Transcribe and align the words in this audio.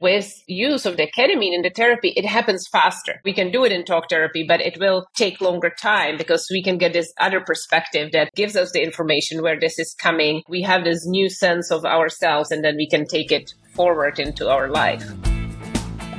with 0.00 0.30
use 0.46 0.84
of 0.84 0.96
the 0.96 1.08
ketamine 1.16 1.54
in 1.54 1.62
the 1.62 1.72
therapy, 1.74 2.12
it 2.16 2.26
happens 2.26 2.68
faster. 2.70 3.20
We 3.24 3.32
can 3.32 3.50
do 3.50 3.64
it 3.64 3.72
in 3.72 3.84
talk 3.84 4.10
therapy, 4.10 4.44
but 4.46 4.60
it 4.60 4.78
will 4.78 5.06
take 5.16 5.40
longer 5.40 5.70
time 5.70 6.18
because 6.18 6.46
we 6.50 6.62
can 6.62 6.76
get 6.76 6.92
this 6.92 7.12
other 7.18 7.40
perspective 7.40 8.12
that 8.12 8.30
gives 8.34 8.56
us 8.56 8.72
the 8.72 8.82
information 8.82 9.42
where 9.42 9.58
this 9.58 9.78
is 9.78 9.94
coming. 9.94 10.42
We 10.48 10.62
have 10.62 10.84
this 10.84 11.06
new 11.06 11.30
sense 11.30 11.70
of 11.70 11.84
ourselves 11.84 12.50
and 12.50 12.62
then 12.62 12.76
we 12.76 12.88
can 12.88 13.06
take 13.06 13.32
it 13.32 13.54
forward 13.74 14.18
into 14.18 14.50
our 14.50 14.68
life. 14.68 15.04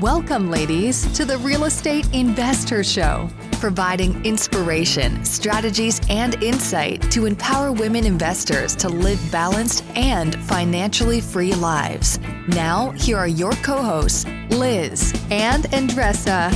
Welcome, 0.01 0.51
ladies, 0.51 1.11
to 1.17 1.25
the 1.25 1.37
Real 1.39 1.65
Estate 1.65 2.05
InvestHER 2.05 2.85
Show, 2.85 3.29
providing 3.59 4.25
inspiration, 4.25 5.23
strategies, 5.25 5.99
and 6.09 6.41
insight 6.43 7.01
to 7.11 7.25
empower 7.25 7.71
women 7.71 8.05
investors 8.05 8.75
to 8.77 8.89
live 8.89 9.19
balanced 9.31 9.83
and 9.95 10.35
financially 10.45 11.21
free 11.21 11.53
lives. 11.53 12.19
Now, 12.47 12.91
here 12.91 13.17
are 13.17 13.27
your 13.27 13.53
co 13.63 13.81
hosts, 13.81 14.25
Liz 14.49 15.13
and 15.29 15.65
Andressa. 15.65 16.53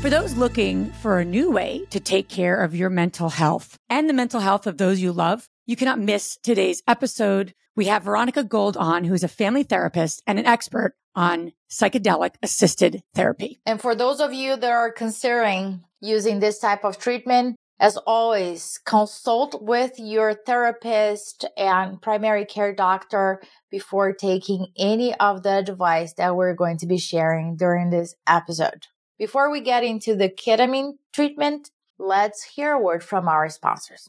For 0.00 0.10
those 0.10 0.36
looking 0.36 0.92
for 1.02 1.18
a 1.18 1.24
new 1.24 1.50
way 1.50 1.84
to 1.90 1.98
take 1.98 2.28
care 2.28 2.62
of 2.62 2.76
your 2.76 2.90
mental 2.90 3.28
health 3.28 3.78
and 3.88 4.08
the 4.08 4.12
mental 4.12 4.40
health 4.40 4.66
of 4.66 4.78
those 4.78 5.00
you 5.00 5.12
love, 5.12 5.48
you 5.66 5.74
cannot 5.74 5.98
miss 5.98 6.38
today's 6.42 6.82
episode. 6.86 7.54
We 7.74 7.86
have 7.86 8.04
Veronika 8.04 8.44
Gold 8.44 8.76
on, 8.76 9.02
who's 9.04 9.24
a 9.24 9.28
family 9.28 9.64
therapist 9.64 10.22
and 10.26 10.38
an 10.38 10.46
expert 10.46 10.94
on 11.16 11.52
psychedelic 11.70 12.34
assisted 12.42 13.02
therapy. 13.14 13.60
And 13.66 13.80
for 13.80 13.94
those 13.94 14.20
of 14.20 14.32
you 14.32 14.56
that 14.56 14.70
are 14.70 14.92
considering 14.92 15.84
using 16.00 16.40
this 16.40 16.58
type 16.58 16.84
of 16.84 16.98
treatment, 16.98 17.56
as 17.78 17.98
always, 17.98 18.80
consult 18.86 19.62
with 19.62 19.98
your 19.98 20.32
therapist 20.32 21.44
and 21.58 22.00
primary 22.00 22.46
care 22.46 22.74
doctor 22.74 23.42
before 23.70 24.14
taking 24.14 24.68
any 24.78 25.14
of 25.16 25.42
the 25.42 25.58
advice 25.58 26.14
that 26.14 26.36
we're 26.36 26.54
going 26.54 26.78
to 26.78 26.86
be 26.86 26.98
sharing 26.98 27.56
during 27.56 27.90
this 27.90 28.14
episode. 28.26 28.86
Before 29.18 29.50
we 29.50 29.60
get 29.60 29.84
into 29.84 30.14
the 30.14 30.30
ketamine 30.30 30.94
treatment, 31.12 31.70
let's 31.98 32.44
hear 32.44 32.72
a 32.72 32.80
word 32.80 33.02
from 33.02 33.28
our 33.28 33.48
sponsors. 33.50 34.08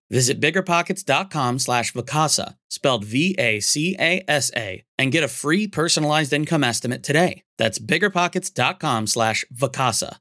Visit 0.11 0.41
biggerpockets.com 0.41 1.59
slash 1.59 1.93
Vacasa, 1.93 2.55
spelled 2.69 3.05
V-A-C-A-S-A, 3.05 4.83
and 4.97 5.11
get 5.11 5.23
a 5.23 5.29
free 5.29 5.69
personalized 5.69 6.33
income 6.33 6.65
estimate 6.65 7.01
today. 7.01 7.43
That's 7.57 7.79
biggerpockets.com 7.79 9.07
slash 9.07 9.45
Vacasa. 9.55 10.17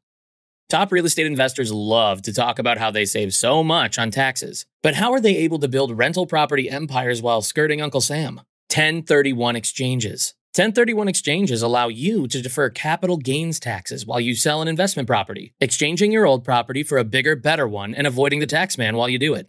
Top 0.69 0.93
real 0.93 1.05
estate 1.07 1.27
investors 1.27 1.73
love 1.73 2.23
to 2.23 2.33
talk 2.33 2.61
about 2.61 2.79
how 2.79 2.93
they 2.93 3.05
save 3.05 3.35
so 3.35 3.65
much 3.65 3.99
on 3.99 4.13
taxes. 4.13 4.65
But 4.81 4.95
how 4.95 5.11
are 5.11 5.21
they 5.21 5.37
able 5.39 5.59
to 5.59 5.67
build 5.67 5.99
rental 5.99 6.25
property 6.25 6.71
empires 6.71 7.21
while 7.21 7.43
skirting 7.43 7.83
Uncle 7.83 8.01
Sam? 8.01 8.37
1031 8.73 9.57
exchanges. 9.57 10.35
1031 10.55 11.09
exchanges 11.09 11.63
allow 11.63 11.89
you 11.89 12.29
to 12.29 12.41
defer 12.41 12.71
capital 12.71 13.17
gains 13.17 13.59
taxes 13.59 14.07
while 14.07 14.21
you 14.21 14.37
sell 14.37 14.63
an 14.63 14.69
investment 14.69 15.09
property, 15.09 15.53
exchanging 15.61 16.13
your 16.13 16.27
old 16.27 16.45
property 16.45 16.85
for 16.85 16.99
a 16.99 17.05
bigger, 17.05 17.35
better 17.35 17.67
one 17.67 17.93
and 17.93 18.07
avoiding 18.07 18.39
the 18.39 18.47
taxman 18.47 18.95
while 18.95 19.09
you 19.09 19.19
do 19.19 19.35
it. 19.35 19.49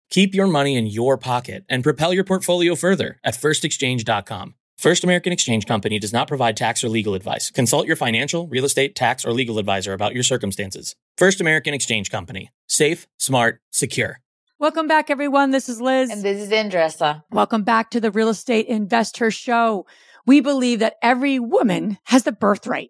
Keep 0.11 0.35
your 0.35 0.47
money 0.47 0.75
in 0.75 0.87
your 0.87 1.17
pocket 1.17 1.63
and 1.69 1.83
propel 1.83 2.13
your 2.13 2.25
portfolio 2.25 2.75
further 2.75 3.17
at 3.23 3.33
firstexchange.com. 3.33 4.55
First 4.77 5.05
American 5.05 5.31
Exchange 5.31 5.65
Company 5.65 5.99
does 5.99 6.11
not 6.11 6.27
provide 6.27 6.57
tax 6.57 6.83
or 6.83 6.89
legal 6.89 7.13
advice. 7.13 7.49
Consult 7.49 7.87
your 7.87 7.95
financial, 7.95 8.45
real 8.47 8.65
estate, 8.65 8.93
tax, 8.93 9.23
or 9.23 9.31
legal 9.31 9.57
advisor 9.57 9.93
about 9.93 10.13
your 10.13 10.23
circumstances. 10.23 10.97
First 11.17 11.39
American 11.39 11.73
Exchange 11.73 12.11
Company. 12.11 12.51
Safe, 12.67 13.07
smart, 13.17 13.61
secure. 13.71 14.19
Welcome 14.59 14.85
back, 14.85 15.09
everyone. 15.09 15.51
This 15.51 15.69
is 15.69 15.79
Liz. 15.79 16.09
And 16.09 16.21
this 16.21 16.41
is 16.41 16.49
Andressa. 16.49 17.23
Welcome 17.31 17.63
back 17.63 17.89
to 17.91 18.01
the 18.01 18.11
Real 18.11 18.29
Estate 18.29 18.67
InvestHER 18.67 19.33
Show. 19.33 19.85
We 20.25 20.41
believe 20.41 20.79
that 20.79 20.95
every 21.01 21.39
woman 21.39 21.99
has 22.05 22.23
the 22.23 22.33
birthright 22.33 22.89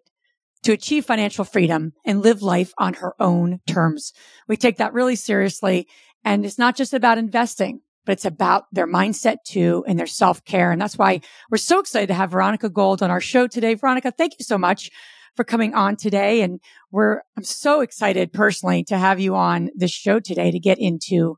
to 0.64 0.72
achieve 0.72 1.04
financial 1.04 1.44
freedom 1.44 1.92
and 2.04 2.22
live 2.22 2.42
life 2.42 2.72
on 2.78 2.94
her 2.94 3.14
own 3.20 3.60
terms. 3.66 4.12
We 4.48 4.56
take 4.56 4.78
that 4.78 4.92
really 4.92 5.16
seriously. 5.16 5.86
And 6.24 6.44
it's 6.44 6.58
not 6.58 6.76
just 6.76 6.94
about 6.94 7.18
investing, 7.18 7.80
but 8.04 8.12
it's 8.12 8.24
about 8.24 8.64
their 8.72 8.86
mindset 8.86 9.38
too 9.44 9.84
and 9.86 9.98
their 9.98 10.06
self 10.06 10.44
care. 10.44 10.72
And 10.72 10.80
that's 10.80 10.98
why 10.98 11.20
we're 11.50 11.58
so 11.58 11.78
excited 11.80 12.08
to 12.08 12.14
have 12.14 12.30
Veronika 12.30 12.68
Gold 12.68 13.02
on 13.02 13.10
our 13.10 13.20
show 13.20 13.46
today. 13.46 13.74
Veronika, 13.74 14.12
thank 14.12 14.34
you 14.38 14.44
so 14.44 14.58
much 14.58 14.90
for 15.36 15.44
coming 15.44 15.74
on 15.74 15.96
today. 15.96 16.42
And 16.42 16.60
we're, 16.90 17.22
I'm 17.36 17.44
so 17.44 17.80
excited 17.80 18.32
personally 18.32 18.84
to 18.84 18.98
have 18.98 19.20
you 19.20 19.34
on 19.34 19.70
this 19.74 19.92
show 19.92 20.20
today 20.20 20.50
to 20.50 20.58
get 20.58 20.78
into 20.78 21.36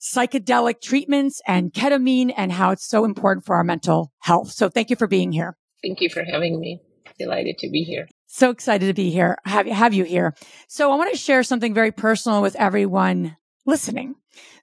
psychedelic 0.00 0.80
treatments 0.80 1.40
and 1.46 1.72
ketamine 1.72 2.32
and 2.36 2.50
how 2.50 2.70
it's 2.70 2.86
so 2.86 3.04
important 3.04 3.46
for 3.46 3.56
our 3.56 3.64
mental 3.64 4.12
health. 4.20 4.50
So 4.50 4.68
thank 4.68 4.90
you 4.90 4.96
for 4.96 5.06
being 5.06 5.30
here. 5.32 5.56
Thank 5.82 6.00
you 6.00 6.10
for 6.10 6.24
having 6.24 6.58
me. 6.58 6.80
Delighted 7.18 7.58
to 7.58 7.70
be 7.70 7.82
here. 7.84 8.08
So 8.26 8.50
excited 8.50 8.86
to 8.86 8.94
be 8.94 9.10
here, 9.10 9.36
have, 9.44 9.66
you 9.66 9.74
have 9.74 9.92
you 9.92 10.04
here. 10.04 10.34
So 10.66 10.90
I 10.90 10.96
want 10.96 11.12
to 11.12 11.18
share 11.18 11.42
something 11.42 11.74
very 11.74 11.92
personal 11.92 12.40
with 12.40 12.56
everyone 12.56 13.36
listening. 13.66 14.14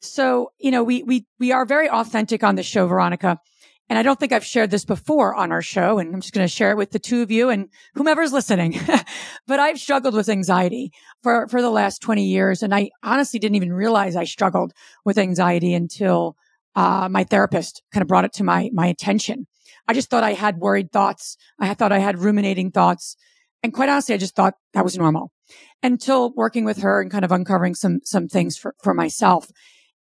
So, 0.02 0.52
you 0.60 0.72
know, 0.72 0.84
we, 0.84 1.04
we, 1.04 1.26
we 1.40 1.52
are 1.52 1.66
very 1.66 1.90
authentic 1.90 2.44
on 2.44 2.56
the 2.56 2.64
show, 2.64 2.88
Veronika. 2.88 3.40
And 3.90 3.98
I 3.98 4.04
don't 4.04 4.20
think 4.20 4.32
I've 4.32 4.46
shared 4.46 4.70
this 4.70 4.86
before 4.86 5.34
on 5.34 5.52
our 5.52 5.64
show. 5.64 5.98
And 5.98 6.14
I'm 6.14 6.22
just 6.22 6.34
going 6.34 6.48
to 6.48 6.54
share 6.54 6.72
it 6.72 6.78
with 6.78 6.92
the 6.92 7.00
two 7.00 7.24
of 7.24 7.32
you 7.32 7.50
and 7.50 7.70
whomever's 7.96 8.32
listening. 8.32 8.80
but 9.48 9.60
I've 9.60 9.80
struggled 9.80 10.14
with 10.14 10.30
anxiety 10.30 10.92
for, 11.24 11.48
for 11.48 11.62
the 11.62 11.72
last 11.72 12.02
20 12.02 12.24
years. 12.24 12.62
And 12.62 12.74
I 12.74 12.92
honestly 13.02 13.40
didn't 13.40 13.56
even 13.56 13.74
realize 13.74 14.16
I 14.16 14.26
struggled 14.26 14.74
with 15.06 15.18
anxiety 15.18 15.74
until, 15.74 16.36
uh, 16.76 17.10
my 17.10 17.24
therapist 17.24 17.82
kind 17.92 18.04
of 18.04 18.08
brought 18.08 18.26
it 18.26 18.34
to 18.34 18.44
my, 18.44 18.70
my 18.74 18.86
attention. 18.86 19.48
I 19.88 19.94
just 19.94 20.12
thought 20.12 20.24
I 20.24 20.34
had 20.34 20.58
worried 20.58 20.92
thoughts. 20.92 21.36
I 21.60 21.74
thought 21.74 21.92
I 21.92 21.98
had 21.98 22.20
ruminating 22.20 22.70
thoughts. 22.70 23.18
And 23.64 23.74
quite 23.74 23.90
honestly, 23.90 24.14
I 24.14 24.20
just 24.20 24.36
thought 24.36 24.54
that 24.74 24.84
was 24.84 24.98
normal 24.98 25.32
until 25.84 26.32
working 26.34 26.66
with 26.66 26.80
her 26.80 27.02
and 27.02 27.12
kind 27.12 27.26
of 27.26 27.32
uncovering 27.32 27.76
some, 27.76 28.00
some 28.04 28.28
things 28.28 28.58
for, 28.58 28.76
for 28.84 28.94
myself. 28.94 29.52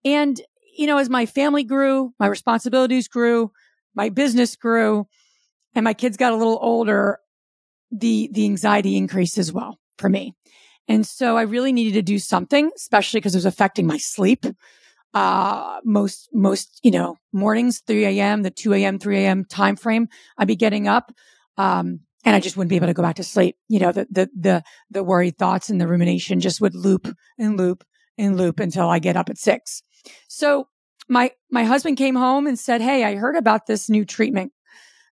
And, 0.04 0.40
you 0.76 0.86
know, 0.86 0.98
as 0.98 1.08
my 1.08 1.26
family 1.26 1.64
grew, 1.64 2.12
my 2.18 2.26
responsibilities 2.26 3.08
grew, 3.08 3.52
my 3.94 4.08
business 4.08 4.56
grew, 4.56 5.06
and 5.74 5.84
my 5.84 5.94
kids 5.94 6.16
got 6.16 6.32
a 6.32 6.36
little 6.36 6.58
older, 6.60 7.18
the, 7.90 8.30
the 8.32 8.44
anxiety 8.44 8.96
increased 8.96 9.38
as 9.38 9.52
well 9.52 9.78
for 9.98 10.08
me. 10.08 10.34
And 10.88 11.06
so 11.06 11.36
I 11.36 11.42
really 11.42 11.72
needed 11.72 11.94
to 11.94 12.02
do 12.02 12.18
something, 12.18 12.70
especially 12.74 13.20
because 13.20 13.34
it 13.34 13.38
was 13.38 13.44
affecting 13.44 13.86
my 13.86 13.98
sleep. 13.98 14.46
Uh, 15.14 15.80
most, 15.84 16.28
most, 16.32 16.80
you 16.82 16.90
know, 16.90 17.16
mornings, 17.32 17.80
3 17.86 18.04
a.m., 18.04 18.42
the 18.42 18.50
2 18.50 18.74
a.m., 18.74 18.98
3 18.98 19.18
a.m. 19.18 19.44
time 19.44 19.74
frame, 19.74 20.08
I'd 20.36 20.48
be 20.48 20.56
getting 20.56 20.86
up. 20.86 21.12
Um, 21.56 22.00
and 22.28 22.36
I 22.36 22.40
just 22.40 22.58
wouldn't 22.58 22.68
be 22.68 22.76
able 22.76 22.88
to 22.88 22.94
go 22.94 23.02
back 23.02 23.16
to 23.16 23.24
sleep. 23.24 23.56
You 23.68 23.78
know, 23.78 23.90
the, 23.90 24.06
the, 24.10 24.28
the, 24.38 24.62
the 24.90 25.02
worried 25.02 25.38
thoughts 25.38 25.70
and 25.70 25.80
the 25.80 25.88
rumination 25.88 26.40
just 26.40 26.60
would 26.60 26.74
loop 26.74 27.08
and 27.38 27.56
loop 27.56 27.84
and 28.18 28.36
loop 28.36 28.60
until 28.60 28.90
I 28.90 28.98
get 28.98 29.16
up 29.16 29.30
at 29.30 29.38
six. 29.38 29.82
So 30.28 30.68
my, 31.08 31.30
my 31.50 31.64
husband 31.64 31.96
came 31.96 32.16
home 32.16 32.46
and 32.46 32.58
said, 32.58 32.82
Hey, 32.82 33.02
I 33.02 33.14
heard 33.14 33.34
about 33.34 33.64
this 33.66 33.88
new 33.88 34.04
treatment 34.04 34.52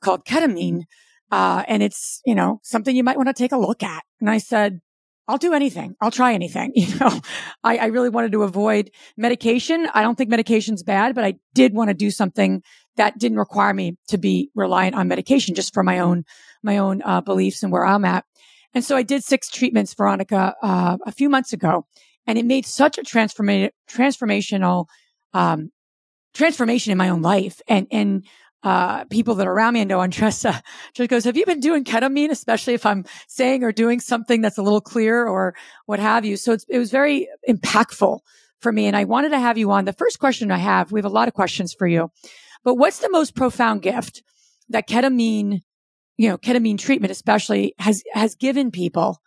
called 0.00 0.24
ketamine. 0.24 0.84
Uh, 1.30 1.64
and 1.68 1.82
it's, 1.82 2.22
you 2.24 2.34
know, 2.34 2.60
something 2.62 2.96
you 2.96 3.04
might 3.04 3.18
want 3.18 3.28
to 3.28 3.34
take 3.34 3.52
a 3.52 3.58
look 3.58 3.82
at. 3.82 4.04
And 4.18 4.30
I 4.30 4.38
said, 4.38 4.80
I'll 5.28 5.36
do 5.36 5.52
anything. 5.52 5.94
I'll 6.00 6.10
try 6.10 6.32
anything. 6.32 6.72
You 6.76 6.98
know, 6.98 7.20
I, 7.62 7.76
I 7.76 7.86
really 7.86 8.08
wanted 8.08 8.32
to 8.32 8.42
avoid 8.42 8.90
medication. 9.18 9.86
I 9.92 10.00
don't 10.00 10.16
think 10.16 10.30
medication's 10.30 10.82
bad, 10.82 11.14
but 11.14 11.24
I 11.24 11.34
did 11.52 11.74
want 11.74 11.88
to 11.88 11.94
do 11.94 12.10
something 12.10 12.62
that 12.96 13.18
didn't 13.18 13.38
require 13.38 13.74
me 13.74 13.98
to 14.08 14.16
be 14.16 14.50
reliant 14.54 14.94
on 14.94 15.08
medication 15.08 15.54
just 15.54 15.74
for 15.74 15.82
my 15.82 15.98
own 15.98 16.24
my 16.62 16.78
own 16.78 17.02
uh, 17.04 17.20
beliefs 17.20 17.62
and 17.62 17.72
where 17.72 17.84
I'm 17.84 18.04
at. 18.04 18.24
And 18.74 18.84
so 18.84 18.96
I 18.96 19.02
did 19.02 19.22
six 19.22 19.48
treatments, 19.50 19.94
Veronika, 19.94 20.54
uh, 20.62 20.96
a 21.04 21.12
few 21.12 21.28
months 21.28 21.52
ago, 21.52 21.86
and 22.26 22.38
it 22.38 22.46
made 22.46 22.66
such 22.66 22.98
a 22.98 23.02
transforma- 23.02 23.70
transformational 23.90 24.86
um, 25.34 25.70
transformation 26.34 26.92
in 26.92 26.98
my 26.98 27.10
own 27.10 27.22
life. 27.22 27.60
And 27.68 27.86
and 27.90 28.24
uh, 28.62 29.04
people 29.06 29.34
that 29.34 29.46
are 29.46 29.52
around 29.52 29.74
me, 29.74 29.80
I 29.80 29.84
know 29.84 29.98
Andressa 29.98 30.62
just 30.94 31.10
goes, 31.10 31.24
have 31.24 31.36
you 31.36 31.44
been 31.44 31.60
doing 31.60 31.84
ketamine, 31.84 32.30
especially 32.30 32.74
if 32.74 32.86
I'm 32.86 33.04
saying 33.26 33.64
or 33.64 33.72
doing 33.72 34.00
something 34.00 34.40
that's 34.40 34.58
a 34.58 34.62
little 34.62 34.80
clear 34.80 35.26
or 35.26 35.54
what 35.86 35.98
have 35.98 36.24
you? 36.24 36.36
So 36.36 36.56
it 36.68 36.78
was 36.78 36.90
very 36.90 37.28
impactful 37.48 38.20
for 38.60 38.72
me. 38.72 38.86
And 38.86 38.96
I 38.96 39.04
wanted 39.04 39.30
to 39.30 39.40
have 39.40 39.58
you 39.58 39.70
on. 39.72 39.84
The 39.84 39.92
first 39.92 40.20
question 40.20 40.52
I 40.52 40.58
have, 40.58 40.92
we 40.92 41.00
have 41.00 41.04
a 41.04 41.08
lot 41.08 41.26
of 41.26 41.34
questions 41.34 41.74
for 41.74 41.88
you, 41.88 42.10
but 42.62 42.76
what's 42.76 43.00
the 43.00 43.10
most 43.10 43.34
profound 43.34 43.82
gift 43.82 44.22
that 44.68 44.88
ketamine, 44.88 45.62
you 46.22 46.28
know, 46.28 46.38
ketamine 46.38 46.78
treatment 46.78 47.10
especially 47.10 47.74
has, 47.80 48.04
has 48.12 48.36
given 48.36 48.70
people 48.70 49.20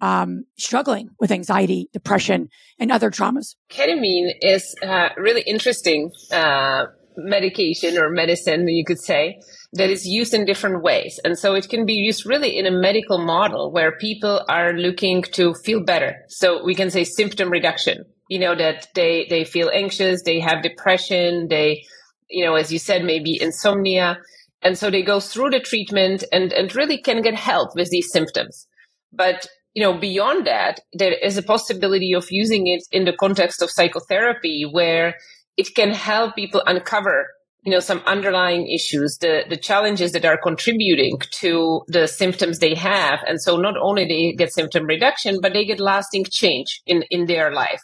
um, 0.00 0.44
struggling 0.56 1.10
with 1.20 1.30
anxiety, 1.30 1.90
depression, 1.92 2.48
and 2.78 2.90
other 2.90 3.10
traumas. 3.10 3.56
Ketamine 3.70 4.30
is 4.40 4.74
uh, 4.82 5.10
really 5.18 5.42
interesting 5.42 6.10
uh, 6.32 6.86
medication 7.18 7.98
or 7.98 8.08
medicine, 8.08 8.66
you 8.66 8.82
could 8.82 8.98
say, 8.98 9.38
that 9.74 9.90
is 9.90 10.06
used 10.06 10.32
in 10.32 10.46
different 10.46 10.82
ways. 10.82 11.20
And 11.22 11.38
so 11.38 11.54
it 11.54 11.68
can 11.68 11.84
be 11.84 11.92
used 11.92 12.24
really 12.24 12.56
in 12.56 12.64
a 12.64 12.70
medical 12.70 13.18
model 13.18 13.70
where 13.70 13.98
people 13.98 14.42
are 14.48 14.72
looking 14.72 15.20
to 15.34 15.52
feel 15.52 15.84
better. 15.84 16.14
So 16.28 16.64
we 16.64 16.74
can 16.74 16.90
say 16.90 17.04
symptom 17.04 17.50
reduction, 17.50 18.06
you 18.30 18.38
know, 18.38 18.54
that 18.54 18.88
they, 18.94 19.26
they 19.28 19.44
feel 19.44 19.70
anxious, 19.74 20.22
they 20.22 20.40
have 20.40 20.62
depression, 20.62 21.48
they, 21.50 21.84
you 22.30 22.46
know, 22.46 22.54
as 22.54 22.72
you 22.72 22.78
said, 22.78 23.04
maybe 23.04 23.38
insomnia. 23.38 24.16
And 24.62 24.76
so 24.76 24.90
they 24.90 25.02
go 25.02 25.20
through 25.20 25.50
the 25.50 25.60
treatment 25.60 26.24
and, 26.32 26.52
and 26.52 26.74
really 26.74 26.98
can 26.98 27.22
get 27.22 27.34
help 27.34 27.70
with 27.74 27.90
these 27.90 28.10
symptoms. 28.10 28.66
But 29.12 29.46
you 29.74 29.82
know, 29.82 29.96
beyond 29.96 30.46
that, 30.46 30.80
there 30.92 31.12
is 31.12 31.36
a 31.36 31.42
possibility 31.42 32.12
of 32.12 32.30
using 32.30 32.66
it 32.66 32.82
in 32.90 33.04
the 33.04 33.12
context 33.12 33.62
of 33.62 33.70
psychotherapy 33.70 34.64
where 34.64 35.14
it 35.56 35.74
can 35.74 35.90
help 35.90 36.34
people 36.34 36.62
uncover 36.66 37.26
you 37.62 37.72
know 37.72 37.80
some 37.80 38.02
underlying 38.06 38.66
issues 38.68 39.18
the 39.18 39.42
the 39.48 39.56
challenges 39.56 40.12
that 40.12 40.24
are 40.24 40.38
contributing 40.38 41.18
to 41.32 41.82
the 41.88 42.06
symptoms 42.06 42.60
they 42.60 42.74
have 42.74 43.18
and 43.26 43.42
so 43.42 43.56
not 43.56 43.74
only 43.76 44.06
they 44.06 44.32
get 44.32 44.52
symptom 44.52 44.84
reduction 44.84 45.38
but 45.42 45.52
they 45.52 45.64
get 45.64 45.80
lasting 45.80 46.24
change 46.30 46.80
in 46.86 47.02
in 47.10 47.26
their 47.26 47.52
life 47.52 47.82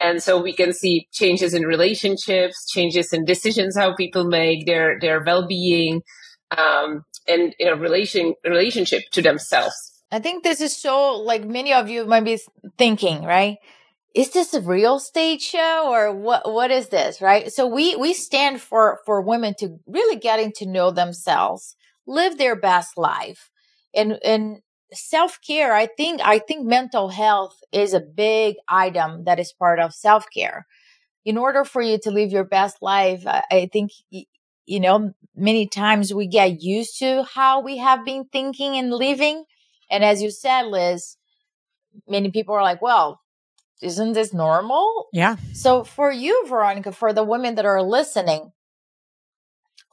and 0.00 0.22
so 0.22 0.40
we 0.40 0.52
can 0.52 0.72
see 0.72 1.06
changes 1.12 1.54
in 1.54 1.62
relationships 1.64 2.66
changes 2.70 3.12
in 3.12 3.24
decisions 3.24 3.76
how 3.76 3.94
people 3.94 4.24
make 4.24 4.66
their 4.66 4.98
their 5.00 5.22
well-being 5.24 6.02
um, 6.56 7.04
and 7.28 7.54
you 7.58 7.66
know 7.66 7.74
relation 7.74 8.34
relationship 8.44 9.02
to 9.12 9.22
themselves. 9.22 9.74
I 10.10 10.18
think 10.18 10.42
this 10.42 10.60
is 10.60 10.76
so 10.76 11.12
like 11.12 11.44
many 11.44 11.72
of 11.72 11.88
you 11.88 12.04
might 12.06 12.24
be 12.24 12.40
thinking 12.78 13.24
right? 13.24 13.58
Is 14.12 14.30
this 14.30 14.52
a 14.54 14.60
real 14.60 14.98
stage 14.98 15.42
show 15.42 15.88
or 15.88 16.12
what 16.12 16.50
what 16.50 16.70
is 16.70 16.88
this 16.88 17.20
right? 17.20 17.52
So 17.52 17.66
we 17.66 17.94
we 17.96 18.14
stand 18.14 18.60
for 18.60 18.98
for 19.06 19.20
women 19.20 19.54
to 19.58 19.78
really 19.86 20.16
getting 20.16 20.52
to 20.56 20.66
know 20.66 20.90
themselves 20.90 21.76
live 22.06 22.38
their 22.38 22.56
best 22.56 22.98
life 22.98 23.50
and 23.94 24.18
and 24.24 24.60
self-care 24.92 25.74
i 25.74 25.86
think 25.86 26.20
i 26.22 26.38
think 26.38 26.66
mental 26.66 27.08
health 27.08 27.60
is 27.72 27.94
a 27.94 28.00
big 28.00 28.56
item 28.68 29.24
that 29.24 29.38
is 29.38 29.52
part 29.52 29.78
of 29.78 29.94
self-care 29.94 30.66
in 31.24 31.36
order 31.38 31.64
for 31.64 31.82
you 31.82 31.98
to 31.98 32.10
live 32.10 32.32
your 32.32 32.44
best 32.44 32.76
life 32.82 33.24
i, 33.26 33.42
I 33.50 33.70
think 33.72 33.92
you 34.10 34.80
know 34.80 35.12
many 35.36 35.66
times 35.66 36.12
we 36.12 36.26
get 36.26 36.62
used 36.62 36.98
to 36.98 37.24
how 37.24 37.60
we 37.60 37.78
have 37.78 38.04
been 38.04 38.24
thinking 38.24 38.76
and 38.76 38.90
living 38.90 39.44
and 39.90 40.04
as 40.04 40.22
you 40.22 40.30
said 40.30 40.62
liz 40.66 41.16
many 42.08 42.30
people 42.30 42.54
are 42.54 42.62
like 42.62 42.82
well 42.82 43.20
isn't 43.82 44.12
this 44.12 44.32
normal? 44.32 45.08
Yeah. 45.12 45.36
So 45.52 45.84
for 45.84 46.10
you, 46.12 46.44
Veronika, 46.48 46.92
for 46.92 47.12
the 47.12 47.24
women 47.24 47.54
that 47.54 47.64
are 47.64 47.82
listening, 47.82 48.52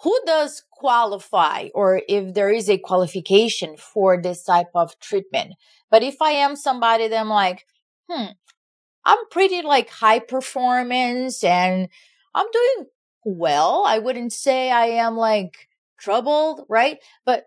who 0.01 0.17
does 0.25 0.63
qualify 0.71 1.69
or 1.73 2.01
if 2.07 2.33
there 2.33 2.51
is 2.51 2.69
a 2.69 2.77
qualification 2.77 3.77
for 3.77 4.21
this 4.21 4.43
type 4.43 4.69
of 4.75 4.97
treatment? 4.99 5.53
But 5.89 6.03
if 6.03 6.21
I 6.21 6.31
am 6.31 6.55
somebody 6.55 7.07
that 7.07 7.19
I'm 7.19 7.29
like, 7.29 7.65
hmm, 8.09 8.27
I'm 9.05 9.17
pretty 9.31 9.61
like 9.61 9.89
high 9.89 10.19
performance 10.19 11.43
and 11.43 11.89
I'm 12.35 12.47
doing 12.51 12.87
well. 13.25 13.83
I 13.85 13.99
wouldn't 13.99 14.33
say 14.33 14.71
I 14.71 14.87
am 14.87 15.17
like 15.17 15.67
troubled, 15.99 16.65
right? 16.69 16.99
But 17.25 17.45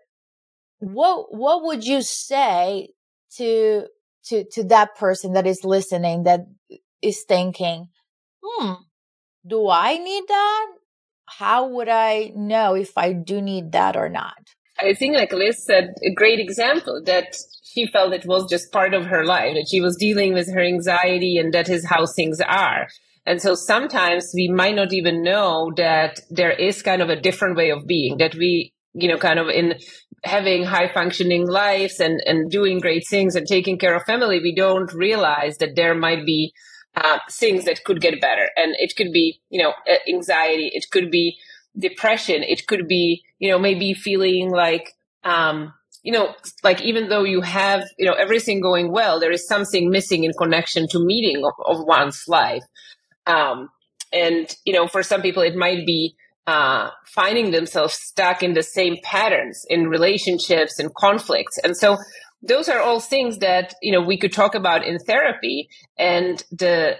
what 0.79 1.33
what 1.33 1.63
would 1.63 1.85
you 1.85 2.01
say 2.01 2.89
to 3.37 3.85
to 4.25 4.43
to 4.51 4.63
that 4.65 4.95
person 4.95 5.33
that 5.33 5.47
is 5.47 5.63
listening 5.63 6.23
that 6.23 6.41
is 7.01 7.23
thinking 7.23 7.87
hmm 8.43 8.73
do 9.47 9.69
i 9.69 9.97
need 9.97 10.23
that 10.27 10.67
how 11.39 11.67
would 11.67 11.89
i 11.89 12.31
know 12.35 12.75
if 12.75 12.97
i 12.97 13.13
do 13.13 13.41
need 13.41 13.71
that 13.71 13.95
or 13.95 14.09
not? 14.09 14.49
I 14.79 14.93
think 14.93 15.15
like 15.15 15.31
liz 15.31 15.63
said 15.63 15.93
a 16.03 16.13
great 16.13 16.39
example 16.39 17.01
that 17.05 17.35
she 17.63 17.87
felt 17.87 18.13
it 18.13 18.25
was 18.25 18.49
just 18.49 18.71
part 18.71 18.93
of 18.93 19.05
her 19.05 19.23
life 19.25 19.53
that 19.55 19.67
she 19.69 19.81
was 19.81 19.95
dealing 19.95 20.33
with 20.33 20.51
her 20.53 20.61
anxiety 20.61 21.37
and 21.37 21.53
that 21.53 21.69
is 21.69 21.85
how 21.85 22.05
things 22.05 22.41
are. 22.41 22.87
And 23.25 23.41
so 23.41 23.55
sometimes 23.55 24.31
we 24.33 24.47
might 24.49 24.75
not 24.75 24.91
even 24.93 25.23
know 25.23 25.71
that 25.77 26.19
there 26.29 26.51
is 26.51 26.81
kind 26.81 27.01
of 27.01 27.09
a 27.09 27.21
different 27.21 27.55
way 27.55 27.69
of 27.69 27.87
being 27.87 28.17
that 28.17 28.35
we 28.35 28.73
you 28.93 29.07
know 29.07 29.17
kind 29.17 29.39
of 29.39 29.47
in 29.47 29.75
having 30.23 30.63
high 30.63 30.91
functioning 30.93 31.47
lives 31.47 31.99
and, 31.99 32.21
and 32.25 32.51
doing 32.51 32.79
great 32.79 33.03
things 33.09 33.35
and 33.35 33.47
taking 33.47 33.77
care 33.77 33.95
of 33.95 34.03
family, 34.03 34.39
we 34.39 34.53
don't 34.53 34.93
realize 34.93 35.57
that 35.57 35.75
there 35.75 35.95
might 35.95 36.25
be 36.25 36.53
uh, 36.95 37.19
things 37.31 37.65
that 37.65 37.83
could 37.83 38.01
get 38.01 38.19
better. 38.21 38.49
And 38.55 38.75
it 38.77 38.95
could 38.95 39.11
be, 39.11 39.41
you 39.49 39.61
know, 39.61 39.73
anxiety. 40.07 40.69
It 40.73 40.87
could 40.91 41.09
be 41.09 41.37
depression. 41.77 42.43
It 42.43 42.67
could 42.67 42.87
be, 42.87 43.23
you 43.39 43.49
know, 43.49 43.59
maybe 43.59 43.93
feeling 43.93 44.49
like, 44.51 44.93
um, 45.23 45.73
you 46.03 46.11
know, 46.11 46.33
like 46.63 46.81
even 46.81 47.09
though 47.09 47.23
you 47.23 47.41
have, 47.41 47.83
you 47.97 48.05
know, 48.05 48.13
everything 48.13 48.59
going 48.59 48.91
well, 48.91 49.19
there 49.19 49.31
is 49.31 49.47
something 49.47 49.89
missing 49.89 50.23
in 50.23 50.33
connection 50.33 50.87
to 50.89 50.99
meaning 50.99 51.43
of, 51.45 51.53
of 51.65 51.85
one's 51.85 52.23
life. 52.27 52.63
Um, 53.27 53.69
and, 54.11 54.53
you 54.65 54.73
know, 54.73 54.87
for 54.87 55.03
some 55.03 55.21
people, 55.21 55.43
it 55.43 55.55
might 55.55 55.85
be 55.85 56.15
uh, 56.47 56.89
finding 57.05 57.51
themselves 57.51 57.93
stuck 57.93 58.41
in 58.43 58.53
the 58.53 58.63
same 58.63 58.97
patterns 59.03 59.63
in 59.69 59.87
relationships 59.87 60.79
and 60.79 60.93
conflicts. 60.95 61.57
And 61.59 61.77
so 61.77 61.97
those 62.41 62.69
are 62.69 62.79
all 62.79 62.99
things 62.99 63.39
that, 63.39 63.73
you 63.81 63.91
know, 63.91 64.01
we 64.01 64.17
could 64.17 64.33
talk 64.33 64.55
about 64.55 64.85
in 64.85 64.99
therapy 64.99 65.69
and 65.97 66.43
the 66.51 66.97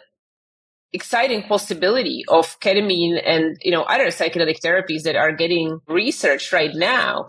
exciting 0.93 1.43
possibility 1.43 2.23
of 2.27 2.59
ketamine 2.59 3.21
and, 3.25 3.57
you 3.61 3.71
know, 3.71 3.83
other 3.83 4.07
psychedelic 4.07 4.59
therapies 4.59 5.03
that 5.03 5.15
are 5.15 5.31
getting 5.31 5.79
researched 5.87 6.51
right 6.51 6.75
now 6.75 7.25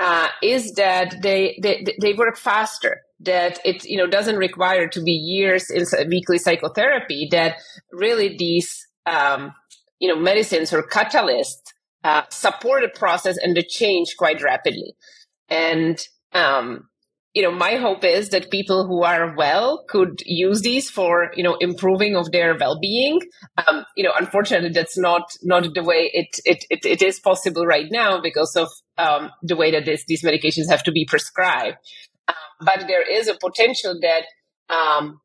uh, 0.00 0.28
is 0.42 0.72
that 0.74 1.14
they, 1.22 1.58
they, 1.62 1.84
they 2.00 2.14
work 2.14 2.36
faster 2.36 3.02
that 3.20 3.60
it 3.64 3.84
you 3.84 3.96
know 3.96 4.08
doesn't 4.08 4.34
require 4.34 4.88
to 4.88 5.00
be 5.00 5.12
years 5.12 5.70
in 5.70 5.84
weekly 6.08 6.38
psychotherapy 6.38 7.28
that 7.30 7.54
really 7.92 8.36
these 8.36 8.84
um, 9.06 9.52
you 10.02 10.08
know, 10.08 10.20
medicines 10.20 10.72
or 10.72 10.82
catalysts 10.82 11.72
uh, 12.02 12.22
support 12.28 12.82
the 12.82 12.98
process 12.98 13.36
and 13.38 13.56
the 13.56 13.62
change 13.62 14.16
quite 14.18 14.42
rapidly. 14.42 14.96
And, 15.48 15.96
um, 16.32 16.88
you 17.34 17.42
know, 17.42 17.50
my 17.50 17.76
hope 17.76 18.04
is 18.04 18.28
that 18.30 18.50
people 18.50 18.86
who 18.86 19.02
are 19.02 19.34
well 19.34 19.84
could 19.88 20.22
use 20.26 20.60
these 20.60 20.90
for, 20.90 21.30
you 21.34 21.42
know, 21.42 21.56
improving 21.60 22.14
of 22.14 22.30
their 22.30 22.56
well-being. 22.58 23.20
Um, 23.66 23.84
you 23.96 24.04
know, 24.04 24.12
unfortunately, 24.18 24.70
that's 24.70 24.98
not 24.98 25.22
not 25.42 25.74
the 25.74 25.82
way 25.82 26.10
it 26.12 26.40
it, 26.44 26.64
it, 26.68 26.84
it 26.84 27.02
is 27.02 27.20
possible 27.20 27.64
right 27.64 27.86
now 27.90 28.20
because 28.20 28.54
of 28.54 28.68
um, 28.98 29.30
the 29.42 29.56
way 29.56 29.70
that 29.70 29.86
this, 29.86 30.04
these 30.06 30.22
medications 30.22 30.68
have 30.68 30.82
to 30.82 30.92
be 30.92 31.06
prescribed. 31.06 31.78
Um, 32.28 32.34
but 32.60 32.84
there 32.86 33.02
is 33.02 33.28
a 33.28 33.38
potential 33.40 33.98
that 34.02 34.26
um, 34.74 35.20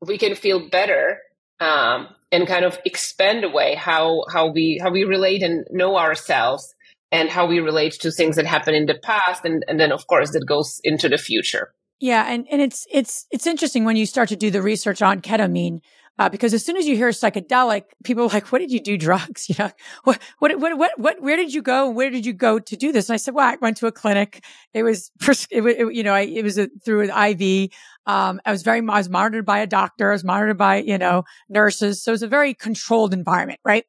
we 0.00 0.18
can 0.18 0.36
feel 0.36 0.68
better 0.68 1.18
um, 1.58 2.08
and 2.30 2.46
kind 2.46 2.64
of 2.64 2.78
expand 2.84 3.42
away 3.44 3.74
how 3.74 4.24
how 4.32 4.52
we 4.52 4.78
how 4.80 4.90
we 4.90 5.02
relate 5.02 5.42
and 5.42 5.66
know 5.70 5.96
ourselves 5.96 6.74
and 7.12 7.28
how 7.28 7.46
we 7.46 7.60
relate 7.60 7.92
to 7.94 8.10
things 8.10 8.36
that 8.36 8.46
happen 8.46 8.74
in 8.74 8.86
the 8.86 8.98
past 9.02 9.44
and, 9.44 9.64
and 9.68 9.80
then 9.80 9.92
of 9.92 10.06
course 10.06 10.32
that 10.32 10.46
goes 10.46 10.80
into 10.84 11.08
the 11.08 11.18
future 11.18 11.72
yeah 11.98 12.30
and 12.32 12.46
and 12.50 12.60
it's 12.60 12.86
it's 12.90 13.26
it's 13.30 13.46
interesting 13.46 13.84
when 13.84 13.96
you 13.96 14.06
start 14.06 14.28
to 14.28 14.36
do 14.36 14.50
the 14.50 14.62
research 14.62 15.02
on 15.02 15.20
ketamine 15.20 15.80
uh, 16.20 16.28
because 16.28 16.52
as 16.52 16.62
soon 16.62 16.76
as 16.76 16.86
you 16.86 16.96
hear 16.96 17.08
psychedelic, 17.08 17.84
people 18.04 18.24
are 18.24 18.28
like, 18.28 18.52
"What 18.52 18.58
did 18.58 18.70
you 18.70 18.78
do? 18.78 18.98
Drugs? 18.98 19.48
You 19.48 19.54
know, 19.58 19.70
what, 20.04 20.20
what, 20.38 20.60
what, 20.60 20.76
what, 20.76 20.92
what? 20.98 21.22
Where 21.22 21.36
did 21.36 21.54
you 21.54 21.62
go? 21.62 21.88
Where 21.88 22.10
did 22.10 22.26
you 22.26 22.34
go 22.34 22.58
to 22.58 22.76
do 22.76 22.92
this?" 22.92 23.08
And 23.08 23.14
I 23.14 23.16
said, 23.16 23.32
"Well, 23.32 23.48
I 23.48 23.56
went 23.62 23.78
to 23.78 23.86
a 23.86 23.92
clinic. 23.92 24.44
It 24.74 24.82
was, 24.82 25.10
it, 25.50 25.64
it, 25.64 25.94
you 25.94 26.02
know, 26.02 26.12
I, 26.12 26.20
it 26.20 26.44
was 26.44 26.58
a, 26.58 26.68
through 26.84 27.08
an 27.08 27.40
IV. 27.40 27.70
Um, 28.04 28.38
I 28.44 28.50
was 28.50 28.62
very, 28.62 28.80
I 28.80 28.98
was 28.98 29.08
monitored 29.08 29.46
by 29.46 29.60
a 29.60 29.66
doctor. 29.66 30.10
I 30.10 30.12
was 30.12 30.22
monitored 30.22 30.58
by, 30.58 30.76
you 30.82 30.98
know, 30.98 31.24
nurses. 31.48 32.02
So 32.02 32.10
it 32.10 32.14
was 32.14 32.22
a 32.22 32.28
very 32.28 32.52
controlled 32.52 33.14
environment, 33.14 33.60
right? 33.64 33.86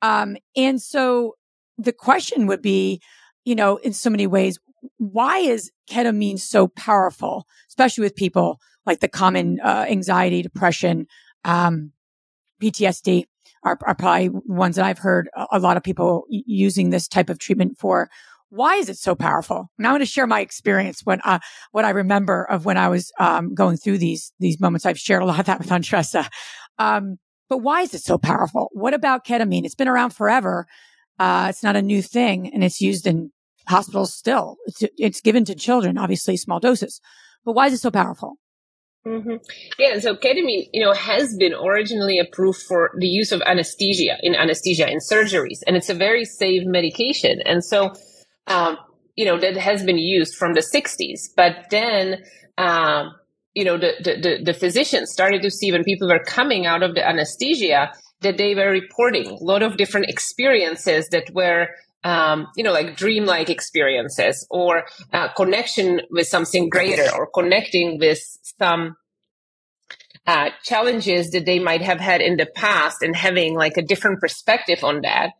Um, 0.00 0.36
and 0.56 0.80
so 0.80 1.34
the 1.78 1.92
question 1.92 2.46
would 2.46 2.62
be, 2.62 3.00
you 3.44 3.54
know, 3.54 3.76
in 3.78 3.92
so 3.92 4.10
many 4.10 4.26
ways, 4.26 4.58
why 4.98 5.38
is 5.38 5.70
ketamine 5.90 6.38
so 6.38 6.68
powerful, 6.68 7.46
especially 7.68 8.02
with 8.02 8.16
people 8.16 8.60
like 8.86 9.00
the 9.00 9.08
common 9.08 9.60
uh, 9.60 9.86
anxiety, 9.88 10.42
depression, 10.42 11.06
um, 11.44 11.92
PTSD 12.62 13.24
are, 13.62 13.78
are, 13.86 13.94
probably 13.94 14.28
ones 14.28 14.76
that 14.76 14.84
I've 14.84 14.98
heard 14.98 15.28
a, 15.50 15.58
lot 15.58 15.76
of 15.76 15.82
people 15.82 16.24
using 16.28 16.90
this 16.90 17.08
type 17.08 17.30
of 17.30 17.38
treatment 17.38 17.78
for. 17.78 18.08
Why 18.50 18.76
is 18.76 18.88
it 18.88 18.98
so 18.98 19.14
powerful? 19.14 19.70
Now 19.78 19.88
I'm 19.88 19.94
going 19.94 20.00
to 20.00 20.06
share 20.06 20.26
my 20.26 20.40
experience 20.40 21.00
when, 21.04 21.20
uh, 21.24 21.40
what 21.72 21.84
I 21.84 21.90
remember 21.90 22.44
of 22.44 22.64
when 22.64 22.76
I 22.76 22.88
was, 22.88 23.10
um, 23.18 23.54
going 23.54 23.76
through 23.76 23.98
these, 23.98 24.32
these 24.38 24.60
moments. 24.60 24.86
I've 24.86 24.98
shared 24.98 25.22
a 25.22 25.26
lot 25.26 25.40
of 25.40 25.46
that 25.46 25.58
with 25.58 25.68
Andresa. 25.68 26.28
Um, 26.78 27.16
but 27.48 27.58
why 27.58 27.82
is 27.82 27.94
it 27.94 28.02
so 28.02 28.16
powerful? 28.16 28.68
What 28.72 28.94
about 28.94 29.26
ketamine? 29.26 29.64
It's 29.64 29.74
been 29.74 29.88
around 29.88 30.10
forever. 30.10 30.66
Uh, 31.18 31.46
it's 31.48 31.62
not 31.62 31.76
a 31.76 31.82
new 31.82 32.02
thing 32.02 32.52
and 32.52 32.64
it's 32.64 32.80
used 32.80 33.06
in 33.06 33.30
hospitals 33.66 34.14
still. 34.14 34.56
It's, 34.66 34.82
it's 34.98 35.20
given 35.20 35.44
to 35.46 35.54
children, 35.54 35.98
obviously 35.98 36.36
small 36.36 36.60
doses. 36.60 37.00
But 37.44 37.52
why 37.52 37.66
is 37.66 37.74
it 37.74 37.80
so 37.80 37.90
powerful? 37.90 38.38
Mm-hmm. 39.06 39.36
Yeah, 39.78 39.98
so 39.98 40.16
ketamine, 40.16 40.68
you 40.72 40.82
know, 40.82 40.92
has 40.92 41.36
been 41.36 41.52
originally 41.52 42.18
approved 42.18 42.62
for 42.62 42.90
the 42.98 43.06
use 43.06 43.32
of 43.32 43.42
anesthesia 43.42 44.16
in 44.22 44.34
anesthesia 44.34 44.88
in 44.90 44.98
surgeries, 44.98 45.58
and 45.66 45.76
it's 45.76 45.90
a 45.90 45.94
very 45.94 46.24
safe 46.24 46.62
medication. 46.64 47.42
And 47.44 47.62
so, 47.62 47.92
um, 48.46 48.78
you 49.14 49.26
know, 49.26 49.38
that 49.38 49.58
has 49.58 49.84
been 49.84 49.98
used 49.98 50.34
from 50.34 50.54
the 50.54 50.60
60s. 50.60 51.28
But 51.36 51.66
then, 51.70 52.24
um, 52.56 53.14
you 53.52 53.64
know, 53.64 53.76
the, 53.76 53.92
the, 54.02 54.42
the 54.42 54.54
physicians 54.54 55.12
started 55.12 55.42
to 55.42 55.50
see 55.50 55.70
when 55.70 55.84
people 55.84 56.08
were 56.08 56.24
coming 56.24 56.64
out 56.64 56.82
of 56.82 56.94
the 56.94 57.06
anesthesia 57.06 57.92
that 58.24 58.36
they 58.36 58.54
were 58.54 58.70
reporting 58.70 59.28
a 59.28 59.44
lot 59.44 59.62
of 59.62 59.76
different 59.76 60.08
experiences 60.08 61.08
that 61.10 61.32
were 61.32 61.68
um, 62.04 62.48
you 62.54 62.62
know, 62.62 62.72
like 62.72 62.96
dreamlike 62.96 63.48
experiences 63.48 64.46
or 64.50 64.84
uh, 65.12 65.28
connection 65.32 66.02
with 66.10 66.26
something 66.26 66.68
greater 66.68 67.06
or 67.16 67.26
connecting 67.26 67.98
with 67.98 68.20
some 68.58 68.96
uh, 70.26 70.50
challenges 70.62 71.30
that 71.30 71.46
they 71.46 71.58
might 71.58 71.82
have 71.82 72.00
had 72.00 72.20
in 72.20 72.36
the 72.36 72.46
past 72.46 73.02
and 73.02 73.16
having 73.16 73.54
like 73.54 73.76
a 73.76 73.82
different 73.82 74.20
perspective 74.20 74.84
on 74.84 75.00
that. 75.00 75.30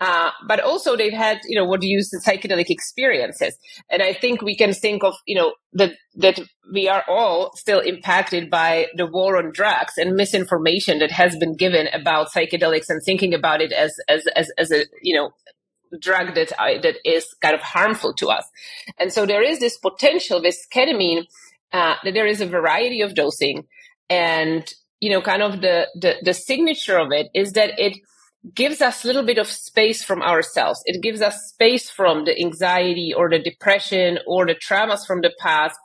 Uh, 0.00 0.30
but 0.46 0.60
also 0.60 0.96
they've 0.96 1.12
had, 1.12 1.40
you 1.44 1.58
know, 1.58 1.64
what 1.64 1.82
you 1.82 1.96
use 1.96 2.10
the 2.10 2.22
psychedelic 2.24 2.70
experiences. 2.70 3.58
And 3.90 4.00
I 4.00 4.12
think 4.12 4.42
we 4.42 4.56
can 4.56 4.72
think 4.72 5.02
of, 5.02 5.16
you 5.26 5.34
know, 5.34 5.54
that, 5.72 5.92
that 6.14 6.38
we 6.72 6.88
are 6.88 7.02
all 7.08 7.50
still 7.56 7.80
impacted 7.80 8.48
by 8.48 8.86
the 8.94 9.06
war 9.06 9.36
on 9.36 9.50
drugs 9.52 9.94
and 9.96 10.14
misinformation 10.14 11.00
that 11.00 11.10
has 11.10 11.36
been 11.36 11.56
given 11.56 11.88
about 11.92 12.30
psychedelics 12.30 12.88
and 12.88 13.02
thinking 13.04 13.34
about 13.34 13.60
it 13.60 13.72
as, 13.72 13.92
as, 14.08 14.26
as, 14.36 14.52
as 14.56 14.70
a, 14.70 14.84
you 15.02 15.16
know, 15.16 15.30
drug 16.00 16.34
that, 16.34 16.52
I, 16.60 16.78
that 16.78 16.96
is 17.04 17.34
kind 17.40 17.54
of 17.54 17.60
harmful 17.60 18.14
to 18.14 18.28
us. 18.28 18.44
And 18.98 19.12
so 19.12 19.26
there 19.26 19.42
is 19.42 19.58
this 19.58 19.78
potential 19.78 20.40
with 20.40 20.56
ketamine, 20.72 21.24
uh, 21.72 21.94
that 22.04 22.14
there 22.14 22.26
is 22.26 22.40
a 22.40 22.46
variety 22.46 23.00
of 23.00 23.14
dosing 23.14 23.66
and, 24.08 24.72
you 25.00 25.10
know, 25.10 25.22
kind 25.22 25.42
of 25.42 25.60
the, 25.60 25.88
the, 25.94 26.16
the 26.22 26.34
signature 26.34 26.98
of 26.98 27.08
it 27.10 27.28
is 27.34 27.54
that 27.54 27.78
it, 27.78 27.98
gives 28.54 28.80
us 28.80 29.04
a 29.04 29.06
little 29.06 29.24
bit 29.24 29.38
of 29.38 29.48
space 29.48 30.04
from 30.04 30.22
ourselves. 30.22 30.82
It 30.84 31.02
gives 31.02 31.20
us 31.20 31.48
space 31.48 31.90
from 31.90 32.24
the 32.24 32.38
anxiety 32.38 33.12
or 33.16 33.28
the 33.28 33.38
depression 33.38 34.18
or 34.26 34.46
the 34.46 34.54
traumas 34.54 35.06
from 35.06 35.20
the 35.20 35.32
past 35.38 35.78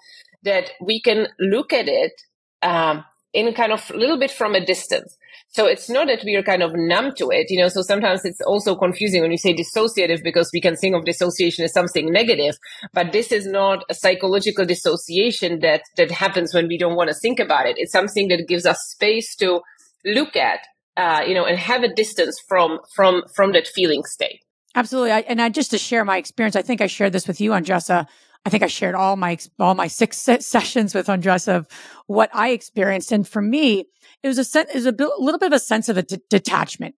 that 0.44 0.72
we 0.82 1.02
can 1.02 1.28
look 1.40 1.74
at 1.74 1.88
it 1.88 2.14
um, 2.62 3.04
in 3.34 3.54
kind 3.54 3.72
of 3.72 3.90
a 3.92 3.98
little 3.98 4.20
bit 4.20 4.32
from 4.32 4.56
a 4.56 4.66
distance. 4.66 5.18
So 5.50 5.68
it's 5.68 5.90
not 5.90 6.08
that 6.08 6.24
we 6.24 6.36
are 6.36 6.44
kind 6.44 6.64
of 6.64 6.72
numb 6.74 7.14
to 7.18 7.30
it, 7.30 7.48
you 7.50 7.60
know. 7.60 7.68
So 7.68 7.84
sometimes 7.84 8.26
it's 8.26 8.42
also 8.42 8.76
confusing 8.76 9.22
when 9.22 9.32
you 9.32 9.38
say 9.38 9.56
dissociative 9.56 10.24
because 10.24 10.50
we 10.52 10.60
can 10.60 10.76
think 10.76 10.96
of 10.96 11.06
dissociation 11.06 11.64
as 11.64 11.74
something 11.74 12.12
negative, 12.12 12.56
but 12.92 13.12
this 13.12 13.32
is 13.32 13.46
not 13.46 13.84
a 13.90 13.94
psychological 13.94 14.66
dissociation 14.66 15.60
that 15.60 15.84
that 15.98 16.10
happens 16.10 16.54
when 16.54 16.68
we 16.68 16.78
don't 16.78 16.96
want 16.96 17.10
to 17.10 17.16
think 17.16 17.40
about 17.40 17.68
it. 17.68 17.76
It's 17.78 17.92
something 17.92 18.30
that 18.30 18.48
gives 18.48 18.66
us 18.66 18.80
space 18.90 19.36
to 19.38 19.62
look 20.06 20.36
at 20.36 20.60
uh, 20.98 21.24
you 21.26 21.34
know, 21.34 21.46
and 21.46 21.58
have 21.58 21.84
a 21.84 21.94
distance 21.94 22.42
from 22.48 22.80
from 22.96 23.24
from 23.36 23.54
that 23.54 23.68
feeling 23.68 24.04
state. 24.04 24.40
Absolutely, 24.76 25.12
I, 25.12 25.20
and 25.22 25.42
I 25.42 25.50
just 25.50 25.72
to 25.72 25.78
share 25.78 26.04
my 26.04 26.18
experience. 26.18 26.56
I 26.56 26.62
think 26.62 26.82
I 26.82 26.88
shared 26.88 27.14
this 27.14 27.28
with 27.28 27.40
you, 27.40 27.52
Andresa. 27.52 28.08
I 28.46 28.50
think 28.50 28.64
I 28.64 28.68
shared 28.68 28.96
all 28.96 29.16
my 29.16 29.38
all 29.60 29.76
my 29.76 29.88
six 29.88 30.18
sessions 30.18 30.94
with 30.94 31.08
Andresa 31.08 31.56
of 31.56 31.68
what 32.08 32.30
I 32.34 32.50
experienced, 32.50 33.12
and 33.12 33.28
for 33.28 33.42
me, 33.42 33.86
it 34.22 34.28
was 34.28 34.38
a 34.38 34.60
it 34.60 34.74
was 34.74 34.86
a, 34.86 34.92
little 34.92 35.40
bit 35.40 35.48
of 35.48 35.54
a 35.54 35.60
sense 35.60 35.90
of 35.90 35.98
a 35.98 36.04
d- 36.04 36.20
detachment, 36.30 36.96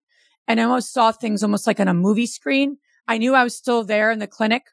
and 0.48 0.60
I 0.60 0.64
almost 0.64 0.94
saw 0.94 1.12
things 1.12 1.44
almost 1.44 1.68
like 1.68 1.80
on 1.80 1.88
a 1.88 1.94
movie 1.94 2.28
screen. 2.28 2.78
I 3.08 3.18
knew 3.18 3.36
I 3.36 3.44
was 3.44 3.56
still 3.56 3.84
there 3.84 4.10
in 4.10 4.20
the 4.20 4.28
clinic, 4.28 4.64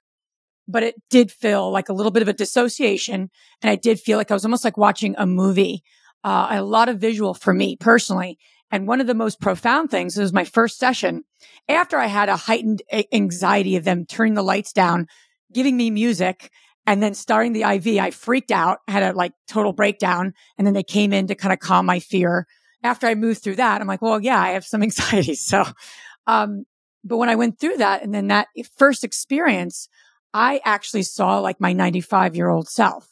but 0.67 0.83
it 0.83 0.95
did 1.11 1.31
feel 1.31 1.71
like 1.71 1.91
a 1.91 1.93
little 1.93 2.13
bit 2.13 2.23
of 2.23 2.29
a 2.29 2.33
dissociation, 2.33 3.31
and 3.61 3.71
I 3.71 3.77
did 3.77 4.01
feel 4.01 4.17
like 4.17 4.31
I 4.31 4.35
was 4.35 4.45
almost 4.45 4.65
like 4.65 4.77
watching 4.77 5.15
a 5.19 5.27
movie. 5.27 5.83
Uh, 6.25 6.47
a 6.51 6.63
lot 6.63 6.89
of 6.89 7.01
visual 7.01 7.35
for 7.35 7.53
me 7.53 7.75
personally. 7.75 8.39
And 8.73 8.89
one 8.89 9.03
of 9.03 9.07
the 9.07 9.15
most 9.15 9.39
profound 9.41 9.91
things 9.91 10.17
was 10.17 10.33
my 10.33 10.45
first 10.45 10.79
session 10.79 11.25
after 11.69 11.99
I 11.99 12.07
had 12.07 12.31
a 12.31 12.37
heightened 12.37 12.83
anxiety 13.13 13.77
of 13.77 13.85
them 13.85 14.07
turning 14.07 14.33
the 14.33 14.43
lights 14.43 14.73
down, 14.73 15.09
giving 15.53 15.77
me 15.77 15.91
music 15.91 16.51
and 16.87 17.03
then 17.03 17.13
starting 17.13 17.53
the 17.53 17.63
IV. 17.63 17.99
I 17.99 18.11
freaked 18.11 18.51
out, 18.51 18.79
had 18.89 19.03
a 19.03 19.13
like 19.13 19.35
total 19.47 19.75
breakdown. 19.75 20.33
And 20.57 20.67
then 20.67 20.73
they 20.73 20.83
came 20.83 21.13
in 21.13 21.27
to 21.27 21.35
kind 21.35 21.53
of 21.53 21.59
calm 21.59 21.85
my 21.85 22.01
fear. 22.01 22.47
After 22.83 23.07
I 23.07 23.15
moved 23.15 23.43
through 23.43 23.57
that, 23.57 23.81
I'm 23.81 23.87
like, 23.87 24.03
well, 24.03 24.21
yeah, 24.21 24.41
I 24.41 24.51
have 24.53 24.65
some 24.65 24.83
anxiety. 24.83 25.35
So, 25.35 25.65
um, 26.27 26.65
but 27.05 27.19
when 27.19 27.29
I 27.29 27.37
went 27.37 27.61
through 27.61 27.77
that 27.77 28.03
and 28.03 28.15
then 28.15 28.29
that 28.29 28.49
first 28.77 29.05
experience, 29.05 29.89
I 30.33 30.63
actually 30.65 31.03
saw 31.03 31.41
like 31.41 31.61
my 31.61 31.75
95 31.75 32.35
year 32.35 32.49
old 32.49 32.69
self 32.69 33.07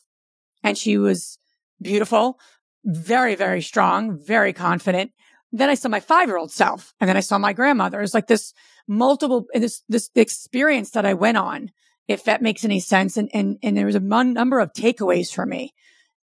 and 0.62 0.76
she 0.78 0.96
was 0.96 1.38
beautiful, 1.82 2.38
very, 2.84 3.34
very 3.34 3.60
strong, 3.60 4.18
very 4.18 4.54
confident. 4.54 5.12
Then 5.52 5.68
I 5.68 5.74
saw 5.74 5.88
my 5.88 6.00
five 6.00 6.28
year 6.28 6.36
old 6.36 6.50
self 6.50 6.94
and 7.00 7.08
then 7.08 7.16
I 7.16 7.20
saw 7.20 7.38
my 7.38 7.52
grandmother. 7.52 8.00
It's 8.00 8.14
like 8.14 8.28
this 8.28 8.54
multiple, 8.86 9.46
this, 9.52 9.82
this 9.88 10.10
experience 10.14 10.90
that 10.90 11.06
I 11.06 11.14
went 11.14 11.38
on, 11.38 11.70
if 12.08 12.24
that 12.24 12.42
makes 12.42 12.64
any 12.64 12.80
sense. 12.80 13.16
And, 13.16 13.30
and, 13.34 13.58
and 13.62 13.76
there 13.76 13.86
was 13.86 13.94
a 13.94 14.00
number 14.00 14.60
of 14.60 14.72
takeaways 14.72 15.32
for 15.34 15.46
me, 15.46 15.74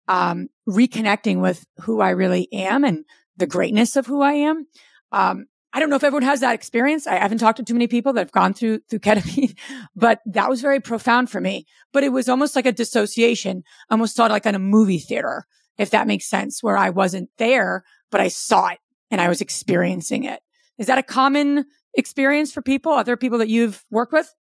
um, 0.08 0.48
reconnecting 0.68 1.42
with 1.42 1.66
who 1.82 2.02
I 2.02 2.12
really 2.12 2.52
am 2.54 2.84
and 2.84 3.06
the 3.36 3.48
greatness 3.48 3.96
of 3.96 4.06
who 4.06 4.22
I 4.22 4.34
am. 4.34 4.68
Um, 5.12 5.46
I 5.74 5.80
don't 5.80 5.90
know 5.90 5.96
if 5.96 6.04
everyone 6.04 6.24
has 6.24 6.40
that 6.40 6.56
experience. 6.56 7.06
I 7.06 7.16
haven't 7.16 7.38
talked 7.38 7.58
to 7.58 7.64
too 7.64 7.74
many 7.74 7.88
people 7.88 8.14
that 8.14 8.22
have 8.22 8.32
gone 8.32 8.54
through, 8.54 8.80
through 8.90 9.00
ketamine, 9.00 9.58
but 9.96 10.22
that 10.26 10.50
was 10.50 10.62
very 10.62 10.80
profound 10.80 11.30
for 11.30 11.42
me. 11.42 11.66
But 11.92 12.04
it 12.04 12.10
was 12.10 12.30
almost 12.30 12.56
like 12.56 12.66
a 12.66 12.72
dissociation, 12.72 13.64
almost 13.90 14.16
saw 14.16 14.26
it 14.26 14.32
like 14.32 14.46
on 14.46 14.56
a 14.56 14.60
movie 14.60 15.00
theater, 15.00 15.46
if 15.78 15.90
that 15.92 16.08
makes 16.08 16.30
sense, 16.30 16.64
where 16.64 16.78
I 16.78 16.90
wasn't 16.90 17.30
there, 17.38 17.84
but 18.10 18.22
I 18.22 18.30
saw 18.30 18.70
it 18.70 18.80
and 19.12 19.22
I 19.22 19.30
was 19.30 19.42
experiencing 19.42 20.24
it. 20.24 20.42
Is 20.78 20.88
that 20.88 20.98
a 20.98 21.04
common 21.04 21.66
experience 21.96 22.52
for 22.52 22.62
people, 22.62 22.92
other 22.92 23.18
people 23.18 23.40
that 23.40 23.50
you've 23.50 23.84
worked 23.90 24.14
with? 24.14 24.34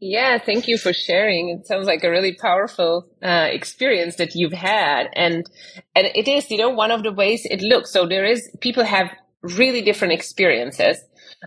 Yeah, 0.00 0.38
thank 0.38 0.66
you 0.66 0.78
for 0.78 0.94
sharing. 0.94 1.50
It 1.50 1.66
sounds 1.66 1.86
like 1.86 2.02
a 2.04 2.10
really 2.10 2.34
powerful 2.34 3.06
uh, 3.22 3.48
experience 3.50 4.16
that 4.16 4.34
you've 4.34 4.54
had, 4.54 5.08
and 5.14 5.44
and 5.94 6.06
it 6.14 6.26
is, 6.26 6.50
you 6.50 6.56
know, 6.56 6.70
one 6.70 6.90
of 6.90 7.02
the 7.02 7.12
ways 7.12 7.42
it 7.44 7.60
looks. 7.60 7.92
So 7.92 8.06
there 8.06 8.24
is 8.24 8.48
people 8.60 8.82
have 8.82 9.10
really 9.42 9.82
different 9.82 10.14
experiences. 10.14 10.96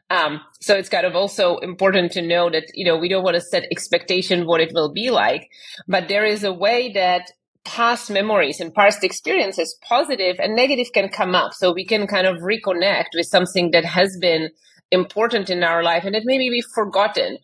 Um, 0.09 0.41
so 0.61 0.75
it's 0.75 0.89
kind 0.89 1.05
of 1.05 1.15
also 1.15 1.57
important 1.57 2.11
to 2.11 2.21
know 2.21 2.49
that 2.51 2.65
you 2.75 2.85
know 2.85 2.97
we 2.97 3.09
don't 3.09 3.23
want 3.23 3.35
to 3.35 3.41
set 3.41 3.65
expectation 3.71 4.45
what 4.45 4.61
it 4.61 4.71
will 4.71 4.93
be 4.93 5.09
like, 5.09 5.49
but 5.87 6.07
there 6.07 6.25
is 6.25 6.43
a 6.43 6.53
way 6.53 6.91
that 6.93 7.31
past 7.65 8.09
memories 8.09 8.59
and 8.59 8.73
past 8.73 9.03
experiences, 9.03 9.77
positive 9.87 10.37
and 10.39 10.55
negative 10.55 10.91
can 10.93 11.09
come 11.09 11.35
up. 11.35 11.53
So 11.53 11.73
we 11.73 11.85
can 11.85 12.07
kind 12.07 12.27
of 12.27 12.37
reconnect 12.37 13.15
with 13.15 13.27
something 13.27 13.71
that 13.71 13.85
has 13.85 14.17
been 14.19 14.49
important 14.91 15.49
in 15.49 15.63
our 15.63 15.83
life 15.83 16.03
and 16.03 16.13
that 16.13 16.23
maybe 16.25 16.49
we've 16.49 16.65
forgotten. 16.73 17.37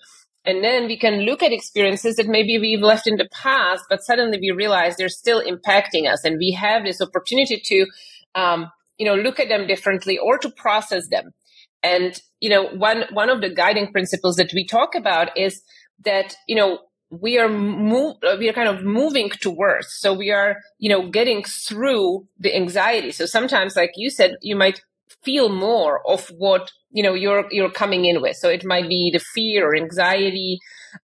And 0.45 0.63
then 0.63 0.87
we 0.87 0.97
can 0.97 1.21
look 1.21 1.43
at 1.43 1.51
experiences 1.51 2.15
that 2.15 2.27
maybe 2.27 2.57
we've 2.59 2.81
left 2.81 3.07
in 3.07 3.17
the 3.17 3.27
past, 3.31 3.83
but 3.89 4.03
suddenly 4.03 4.39
we 4.39 4.51
realize 4.51 4.95
they're 4.95 5.09
still 5.09 5.43
impacting 5.43 6.11
us. 6.11 6.23
And 6.23 6.37
we 6.37 6.51
have 6.51 6.83
this 6.83 7.01
opportunity 7.01 7.61
to, 7.65 7.85
um, 8.35 8.71
you 8.97 9.05
know, 9.05 9.15
look 9.15 9.39
at 9.39 9.49
them 9.49 9.67
differently 9.67 10.17
or 10.17 10.37
to 10.37 10.49
process 10.49 11.07
them. 11.09 11.31
And, 11.83 12.19
you 12.39 12.49
know, 12.49 12.67
one, 12.67 13.03
one 13.11 13.29
of 13.29 13.41
the 13.41 13.49
guiding 13.49 13.91
principles 13.91 14.35
that 14.35 14.51
we 14.53 14.65
talk 14.65 14.95
about 14.95 15.37
is 15.37 15.61
that, 16.05 16.35
you 16.47 16.55
know, 16.55 16.79
we 17.09 17.39
are 17.39 17.49
move, 17.49 18.17
we 18.37 18.49
are 18.49 18.53
kind 18.53 18.69
of 18.69 18.83
moving 18.83 19.29
towards. 19.29 19.87
So 19.93 20.13
we 20.13 20.31
are, 20.31 20.57
you 20.77 20.89
know, 20.89 21.09
getting 21.09 21.43
through 21.43 22.27
the 22.39 22.55
anxiety. 22.55 23.11
So 23.11 23.25
sometimes, 23.25 23.75
like 23.75 23.91
you 23.95 24.09
said, 24.09 24.37
you 24.41 24.55
might 24.55 24.81
feel 25.23 25.49
more 25.49 26.07
of 26.07 26.27
what 26.29 26.71
you 26.91 27.03
know 27.03 27.13
you're 27.13 27.45
you're 27.51 27.71
coming 27.71 28.05
in 28.05 28.21
with. 28.21 28.37
So 28.37 28.49
it 28.49 28.63
might 28.63 28.87
be 28.87 29.09
the 29.11 29.19
fear 29.19 29.69
or 29.69 29.75
anxiety, 29.75 30.59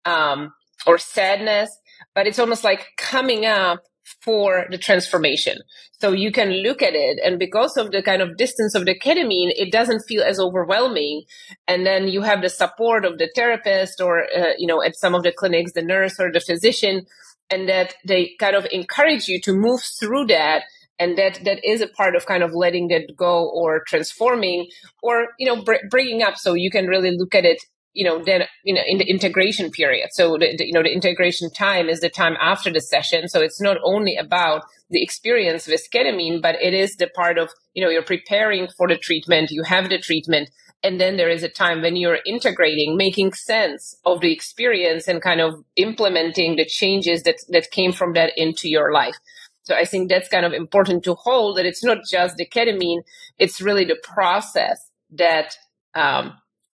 um, 0.06 0.54
or 0.86 0.98
sadness, 0.98 1.76
but 2.14 2.28
it's 2.28 2.40
almost 2.40 2.64
like 2.64 2.88
coming 2.98 3.46
up 3.46 3.82
for 4.22 4.66
the 4.70 4.78
transformation. 4.78 5.58
So 6.00 6.12
you 6.12 6.32
can 6.32 6.50
look 6.50 6.82
at 6.82 6.94
it 6.94 7.20
and 7.24 7.40
because 7.40 7.78
of 7.78 7.92
the 7.92 8.02
kind 8.02 8.22
of 8.22 8.38
distance 8.38 8.76
of 8.76 8.86
the 8.86 8.98
ketamine, 8.98 9.54
it 9.56 9.72
doesn't 9.72 10.04
feel 10.08 10.24
as 10.24 10.40
overwhelming. 10.40 11.24
And 11.68 11.86
then 11.86 12.08
you 12.08 12.22
have 12.22 12.42
the 12.42 12.50
support 12.50 13.06
of 13.06 13.18
the 13.18 13.30
therapist 13.36 14.02
or, 14.02 14.24
uh, 14.24 14.54
you 14.58 14.68
know, 14.68 14.84
at 14.84 14.96
some 14.96 15.16
of 15.16 15.24
the 15.24 15.32
clinics, 15.32 15.74
the 15.74 15.82
nurse 15.82 16.20
or 16.20 16.32
the 16.32 16.40
physician, 16.40 17.06
and 17.50 17.68
that 17.70 17.96
they 18.06 18.36
kind 18.40 18.56
of 18.56 18.68
encourage 18.72 19.28
you 19.28 19.40
to 19.42 19.54
move 19.54 19.82
through 19.82 20.28
that. 20.28 20.64
And 20.98 21.18
that, 21.18 21.44
that 21.44 21.66
is 21.66 21.82
a 21.82 21.88
part 21.88 22.16
of 22.16 22.26
kind 22.26 22.42
of 22.42 22.54
letting 22.54 22.90
it 22.90 23.18
go 23.18 23.50
or 23.50 23.84
transforming 23.86 24.68
or, 25.04 25.28
you 25.38 25.46
know, 25.46 25.62
br- 25.62 25.88
bringing 25.90 26.24
up. 26.24 26.38
So 26.38 26.54
you 26.54 26.72
can 26.72 26.88
really 26.88 27.12
look 27.12 27.36
at 27.36 27.44
it 27.44 27.62
you 27.96 28.04
know, 28.04 28.22
then, 28.24 28.44
you 28.64 28.74
know, 28.74 28.82
in 28.86 29.00
the 29.00 29.10
integration 29.10 29.72
period. 29.72 30.10
So, 30.12 30.38
the, 30.38 30.56
the, 30.58 30.68
you 30.68 30.74
know, 30.74 30.84
the 30.84 30.94
integration 30.94 31.50
time 31.50 31.90
is 31.90 32.02
the 32.02 32.10
time 32.10 32.36
after 32.40 32.72
the 32.72 32.82
session. 32.82 33.28
So 33.30 33.42
it's 33.42 33.62
not 33.62 33.78
only 33.84 34.16
about 34.18 34.64
the 34.90 35.02
experience 35.02 35.66
with 35.66 35.88
ketamine, 35.92 36.42
but 36.42 36.56
it 36.62 36.74
is 36.74 36.98
the 36.98 37.08
part 37.08 37.38
of, 37.38 37.50
you 37.74 37.84
know, 37.84 37.90
you're 37.90 38.04
preparing 38.04 38.68
for 38.78 38.88
the 38.88 38.98
treatment, 38.98 39.50
you 39.50 39.64
have 39.64 39.90
the 39.90 39.98
treatment, 39.98 40.50
and 40.84 41.00
then 41.02 41.18
there 41.18 41.30
is 41.30 41.42
a 41.42 41.50
time 41.50 41.82
when 41.82 41.96
you're 41.96 42.20
integrating, 42.28 42.98
making 42.98 43.34
sense 43.34 43.96
of 44.06 44.22
the 44.22 44.32
experience 44.32 45.08
and 45.08 45.22
kind 45.22 45.42
of 45.42 45.64
implementing 45.78 46.58
the 46.58 46.66
changes 46.66 47.24
that, 47.24 47.38
that 47.50 47.72
came 47.72 47.92
from 47.92 48.14
that 48.14 48.34
into 48.38 48.70
your 48.70 48.92
life. 48.92 49.16
So 49.64 49.74
I 49.74 49.86
think 49.86 50.10
that's 50.10 50.30
kind 50.30 50.46
of 50.46 50.54
important 50.54 51.04
to 51.06 51.16
hold 51.16 51.58
that 51.58 51.66
it's 51.66 51.84
not 51.84 52.00
just 52.08 52.38
the 52.38 52.46
ketamine, 52.46 53.02
it's 53.40 53.62
really 53.62 53.86
the 53.86 53.98
process 54.04 54.78
that, 55.14 55.58
um, 55.96 56.34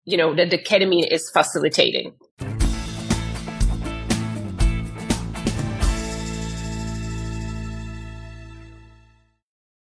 you 0.07 0.17
know, 0.17 0.35
that 0.35 0.51
the 0.51 0.59
ketamine 0.59 1.07
is 1.11 1.29
facilitating. 1.31 2.15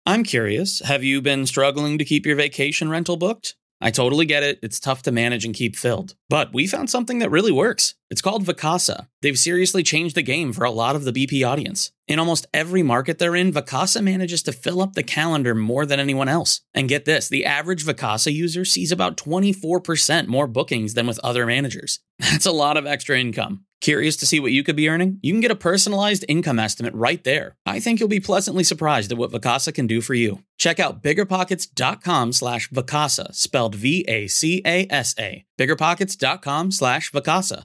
I'm 0.06 0.24
curious, 0.24 0.80
have 0.80 1.02
you 1.02 1.22
been 1.22 1.46
struggling 1.46 1.96
to 1.98 2.04
keep 2.04 2.26
your 2.26 2.36
vacation 2.36 2.90
rental 2.90 3.16
booked? 3.16 3.54
I 3.80 3.90
totally 3.90 4.26
get 4.26 4.42
it. 4.42 4.58
It's 4.62 4.78
tough 4.78 5.02
to 5.04 5.12
manage 5.12 5.46
and 5.46 5.54
keep 5.54 5.74
filled. 5.76 6.16
But 6.28 6.52
we 6.52 6.66
found 6.66 6.90
something 6.90 7.20
that 7.20 7.30
really 7.30 7.52
works. 7.52 7.94
It's 8.10 8.20
called 8.20 8.44
Vacasa. 8.44 9.06
They've 9.22 9.38
seriously 9.38 9.84
changed 9.84 10.16
the 10.16 10.22
game 10.22 10.52
for 10.52 10.64
a 10.64 10.70
lot 10.70 10.96
of 10.96 11.04
the 11.04 11.12
BP 11.12 11.46
audience. 11.46 11.92
In 12.08 12.18
almost 12.18 12.48
every 12.52 12.82
market 12.82 13.20
they're 13.20 13.36
in, 13.36 13.52
Vacasa 13.52 14.02
manages 14.02 14.42
to 14.42 14.52
fill 14.52 14.82
up 14.82 14.94
the 14.94 15.04
calendar 15.04 15.54
more 15.54 15.86
than 15.86 16.00
anyone 16.00 16.28
else. 16.28 16.60
And 16.74 16.88
get 16.88 17.04
this 17.04 17.28
the 17.28 17.46
average 17.46 17.84
Vacasa 17.84 18.32
user 18.32 18.64
sees 18.64 18.90
about 18.90 19.16
24% 19.16 20.26
more 20.26 20.48
bookings 20.48 20.94
than 20.94 21.06
with 21.06 21.20
other 21.20 21.46
managers. 21.46 22.00
That's 22.18 22.46
a 22.46 22.52
lot 22.52 22.76
of 22.76 22.84
extra 22.84 23.18
income. 23.18 23.64
Curious 23.80 24.16
to 24.16 24.26
see 24.26 24.40
what 24.40 24.52
you 24.52 24.62
could 24.64 24.76
be 24.76 24.88
earning? 24.88 25.20
You 25.22 25.32
can 25.32 25.40
get 25.40 25.52
a 25.52 25.56
personalized 25.56 26.24
income 26.28 26.58
estimate 26.58 26.94
right 26.94 27.22
there. 27.24 27.56
I 27.64 27.80
think 27.80 27.98
you'll 27.98 28.10
be 28.10 28.20
pleasantly 28.20 28.64
surprised 28.64 29.10
at 29.10 29.18
what 29.18 29.30
Vacasa 29.30 29.72
can 29.72 29.86
do 29.86 30.00
for 30.00 30.14
you. 30.14 30.42
Check 30.58 30.78
out 30.80 31.02
biggerpockets.com 31.02 32.32
slash 32.32 32.68
Vacasa, 32.70 33.34
spelled 33.34 33.76
V-A-C-A-S-A. 33.76 35.44
Biggerpockets.com 35.58 36.72
slash 36.72 37.12
Vacasa. 37.12 37.64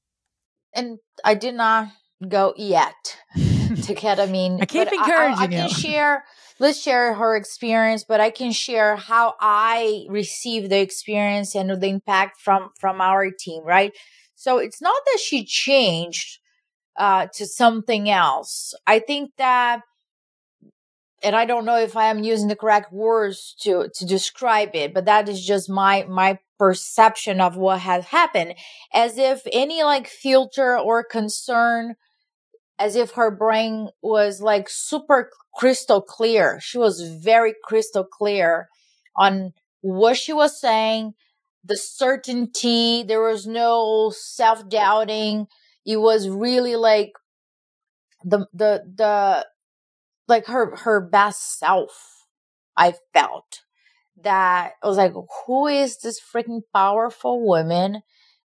And 0.73 0.99
I 1.23 1.35
did 1.35 1.55
not 1.55 1.89
go 2.27 2.53
yet 2.57 3.17
to 3.35 3.95
ketamine. 3.95 4.61
I 4.61 4.65
keep 4.65 4.91
encouraging 4.91 5.37
I, 5.37 5.41
I, 5.41 5.43
I 5.43 5.47
can 5.47 5.69
you. 5.69 5.73
share. 5.73 6.23
Let's 6.59 6.79
share 6.79 7.15
her 7.15 7.35
experience, 7.35 8.03
but 8.03 8.21
I 8.21 8.29
can 8.29 8.51
share 8.51 8.95
how 8.95 9.33
I 9.39 10.05
received 10.09 10.69
the 10.69 10.79
experience 10.79 11.55
and 11.55 11.69
the 11.69 11.87
impact 11.87 12.39
from 12.39 12.69
from 12.79 13.01
our 13.01 13.31
team. 13.31 13.63
Right. 13.63 13.93
So 14.35 14.57
it's 14.57 14.81
not 14.81 15.01
that 15.05 15.19
she 15.19 15.45
changed 15.45 16.39
uh, 16.97 17.27
to 17.33 17.45
something 17.45 18.09
else. 18.09 18.73
I 18.85 18.99
think 18.99 19.31
that, 19.37 19.81
and 21.23 21.35
I 21.35 21.45
don't 21.45 21.65
know 21.65 21.77
if 21.77 21.95
I 21.95 22.05
am 22.05 22.23
using 22.23 22.47
the 22.47 22.55
correct 22.55 22.91
words 22.91 23.55
to 23.61 23.89
to 23.93 24.05
describe 24.05 24.75
it, 24.75 24.93
but 24.93 25.05
that 25.05 25.29
is 25.29 25.45
just 25.45 25.69
my 25.69 26.05
my 26.07 26.39
perception 26.61 27.41
of 27.41 27.57
what 27.57 27.79
has 27.79 28.05
happened 28.05 28.53
as 28.93 29.17
if 29.17 29.41
any 29.51 29.81
like 29.81 30.07
filter 30.07 30.77
or 30.77 31.03
concern 31.03 31.95
as 32.77 32.95
if 32.95 33.13
her 33.13 33.31
brain 33.31 33.89
was 34.03 34.41
like 34.41 34.69
super 34.69 35.31
crystal 35.55 36.03
clear. 36.03 36.59
She 36.61 36.77
was 36.77 37.01
very 37.01 37.55
crystal 37.63 38.03
clear 38.03 38.69
on 39.17 39.53
what 39.81 40.17
she 40.17 40.33
was 40.33 40.61
saying 40.61 41.13
the 41.63 41.77
certainty 41.77 43.03
there 43.07 43.21
was 43.23 43.47
no 43.47 44.11
self-doubting. 44.15 45.47
It 45.83 45.97
was 45.97 46.29
really 46.29 46.75
like 46.75 47.13
the 48.23 48.45
the 48.53 48.83
the 48.95 49.47
like 50.27 50.45
her 50.45 50.75
her 50.75 51.01
best 51.01 51.57
self 51.57 52.27
i 52.77 52.93
felt 53.13 53.61
that 54.23 54.73
I 54.81 54.87
was 54.87 54.97
like, 54.97 55.13
who 55.45 55.67
is 55.67 55.97
this 55.97 56.19
freaking 56.19 56.61
powerful 56.73 57.45
woman 57.45 58.01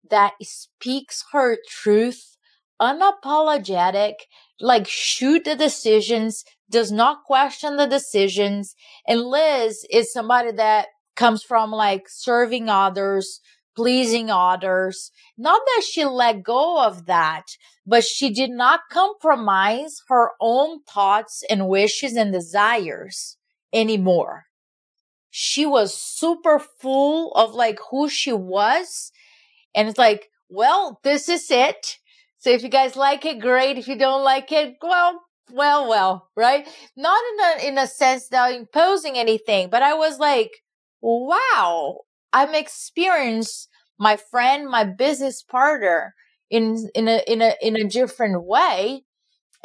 that 0.09 0.33
speaks 0.41 1.23
her 1.31 1.57
truth, 1.67 2.37
unapologetic, 2.81 4.15
like 4.59 4.87
shoot 4.87 5.43
the 5.43 5.55
decisions, 5.55 6.43
does 6.69 6.91
not 6.91 7.23
question 7.25 7.77
the 7.77 7.87
decisions. 7.87 8.75
And 9.07 9.21
Liz 9.21 9.85
is 9.91 10.11
somebody 10.11 10.51
that 10.53 10.87
comes 11.15 11.43
from 11.43 11.71
like 11.71 12.07
serving 12.09 12.69
others, 12.69 13.41
pleasing 13.75 14.29
others. 14.29 15.11
Not 15.37 15.61
that 15.65 15.83
she 15.83 16.05
let 16.05 16.43
go 16.43 16.83
of 16.83 17.05
that, 17.05 17.43
but 17.85 18.03
she 18.03 18.33
did 18.33 18.49
not 18.49 18.81
compromise 18.91 20.01
her 20.07 20.31
own 20.41 20.81
thoughts 20.83 21.43
and 21.49 21.67
wishes 21.67 22.15
and 22.15 22.31
desires 22.31 23.37
anymore 23.73 24.45
she 25.37 25.65
was 25.65 25.93
super 25.93 26.59
full 26.59 27.33
of 27.33 27.53
like 27.53 27.77
who 27.91 28.07
she 28.07 28.31
was. 28.31 29.11
And 29.75 29.89
it's 29.89 29.97
like, 29.97 30.29
well, 30.47 31.01
this 31.03 31.27
is 31.27 31.51
it. 31.51 31.97
So 32.37 32.51
if 32.51 32.63
you 32.63 32.69
guys 32.69 32.95
like 32.95 33.25
it, 33.25 33.41
great. 33.41 33.77
If 33.77 33.89
you 33.89 33.97
don't 33.97 34.23
like 34.23 34.49
it, 34.53 34.77
well, 34.81 35.23
well, 35.51 35.89
well, 35.89 36.29
right? 36.37 36.65
Not 36.95 37.21
in 37.33 37.39
a, 37.39 37.67
in 37.67 37.77
a 37.77 37.85
sense 37.85 38.29
that 38.29 38.45
I'm 38.45 38.61
imposing 38.61 39.17
anything, 39.17 39.69
but 39.69 39.83
I 39.83 39.93
was 39.93 40.19
like, 40.19 40.51
wow, 41.01 41.97
I'm 42.31 42.55
experienced 42.55 43.67
my 43.99 44.15
friend, 44.15 44.69
my 44.69 44.85
business 44.85 45.43
partner 45.43 46.15
in, 46.49 46.87
in 46.95 47.09
a, 47.09 47.21
in 47.27 47.41
a, 47.41 47.55
in 47.61 47.75
a 47.75 47.89
different 47.89 48.45
way. 48.45 49.03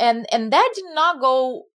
And, 0.01 0.27
and 0.33 0.53
that 0.53 0.73
did 0.75 0.87
not 0.95 1.21
go 1.21 1.67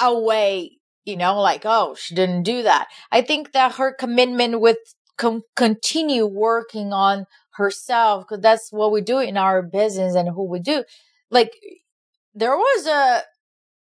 away 0.00 0.79
you 1.10 1.16
know, 1.16 1.40
like, 1.40 1.62
oh, 1.64 1.94
she 1.98 2.14
didn't 2.14 2.44
do 2.44 2.62
that. 2.62 2.88
I 3.12 3.22
think 3.22 3.52
that 3.52 3.74
her 3.76 3.92
commitment 3.92 4.60
with 4.60 4.78
com- 5.18 5.42
continue 5.56 6.26
working 6.26 6.92
on 6.92 7.26
herself, 7.54 8.24
because 8.24 8.42
that's 8.42 8.72
what 8.72 8.92
we 8.92 9.00
do 9.00 9.18
in 9.18 9.36
our 9.36 9.62
business 9.62 10.14
and 10.14 10.28
who 10.30 10.44
we 10.48 10.60
do. 10.60 10.84
Like, 11.30 11.52
there 12.34 12.56
was 12.56 12.86
a, 12.86 13.22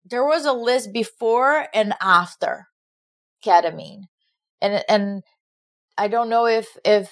there 0.06 0.26
was 0.26 0.46
a 0.46 0.54
list 0.54 0.92
before 0.94 1.68
and 1.74 1.94
after 2.02 2.68
ketamine. 3.46 4.04
And, 4.62 4.84
and 4.90 5.24
I 5.98 6.08
don't 6.08 6.30
know 6.30 6.48
if, 6.48 6.68
if 6.86 7.12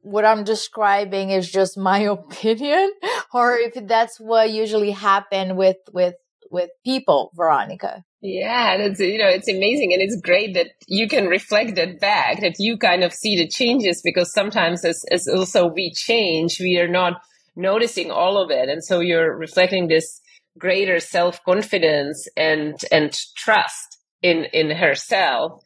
what 0.00 0.24
I'm 0.24 0.44
describing 0.44 1.30
is 1.30 1.50
just 1.50 1.76
my 1.76 1.98
opinion 2.16 2.92
or 3.34 3.56
if 3.56 3.74
that's 3.86 4.18
what 4.18 4.50
usually 4.50 4.92
happened 4.92 5.56
with, 5.56 5.76
with 5.92 6.14
with 6.50 6.70
people, 6.84 7.30
Veronika. 7.34 8.04
Yeah, 8.22 8.76
that's 8.76 9.00
you 9.00 9.16
know 9.16 9.28
it's 9.28 9.48
amazing 9.48 9.94
and 9.94 10.02
it's 10.02 10.20
great 10.20 10.52
that 10.52 10.72
you 10.86 11.08
can 11.08 11.26
reflect 11.28 11.74
that 11.76 12.00
back 12.00 12.40
that 12.42 12.56
you 12.58 12.76
kind 12.76 13.02
of 13.02 13.14
see 13.14 13.34
the 13.36 13.48
changes 13.48 14.02
because 14.04 14.30
sometimes 14.34 14.84
as 14.84 15.02
as 15.10 15.26
also 15.26 15.68
we 15.68 15.90
change 15.94 16.60
we 16.60 16.78
are 16.78 16.88
not 16.88 17.14
noticing 17.56 18.10
all 18.10 18.36
of 18.36 18.50
it 18.50 18.68
and 18.68 18.84
so 18.84 19.00
you're 19.00 19.34
reflecting 19.34 19.88
this 19.88 20.20
greater 20.58 21.00
self 21.00 21.42
confidence 21.44 22.28
and 22.36 22.74
and 22.92 23.18
trust 23.36 23.96
in 24.20 24.44
in 24.52 24.70
herself 24.70 25.62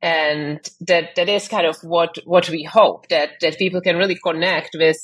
and 0.00 0.60
that 0.80 1.14
that 1.16 1.28
is 1.28 1.48
kind 1.48 1.66
of 1.66 1.76
what 1.82 2.16
what 2.24 2.48
we 2.48 2.62
hope 2.62 3.08
that 3.08 3.30
that 3.40 3.58
people 3.58 3.80
can 3.80 3.96
really 3.96 4.18
connect 4.22 4.70
with 4.78 4.96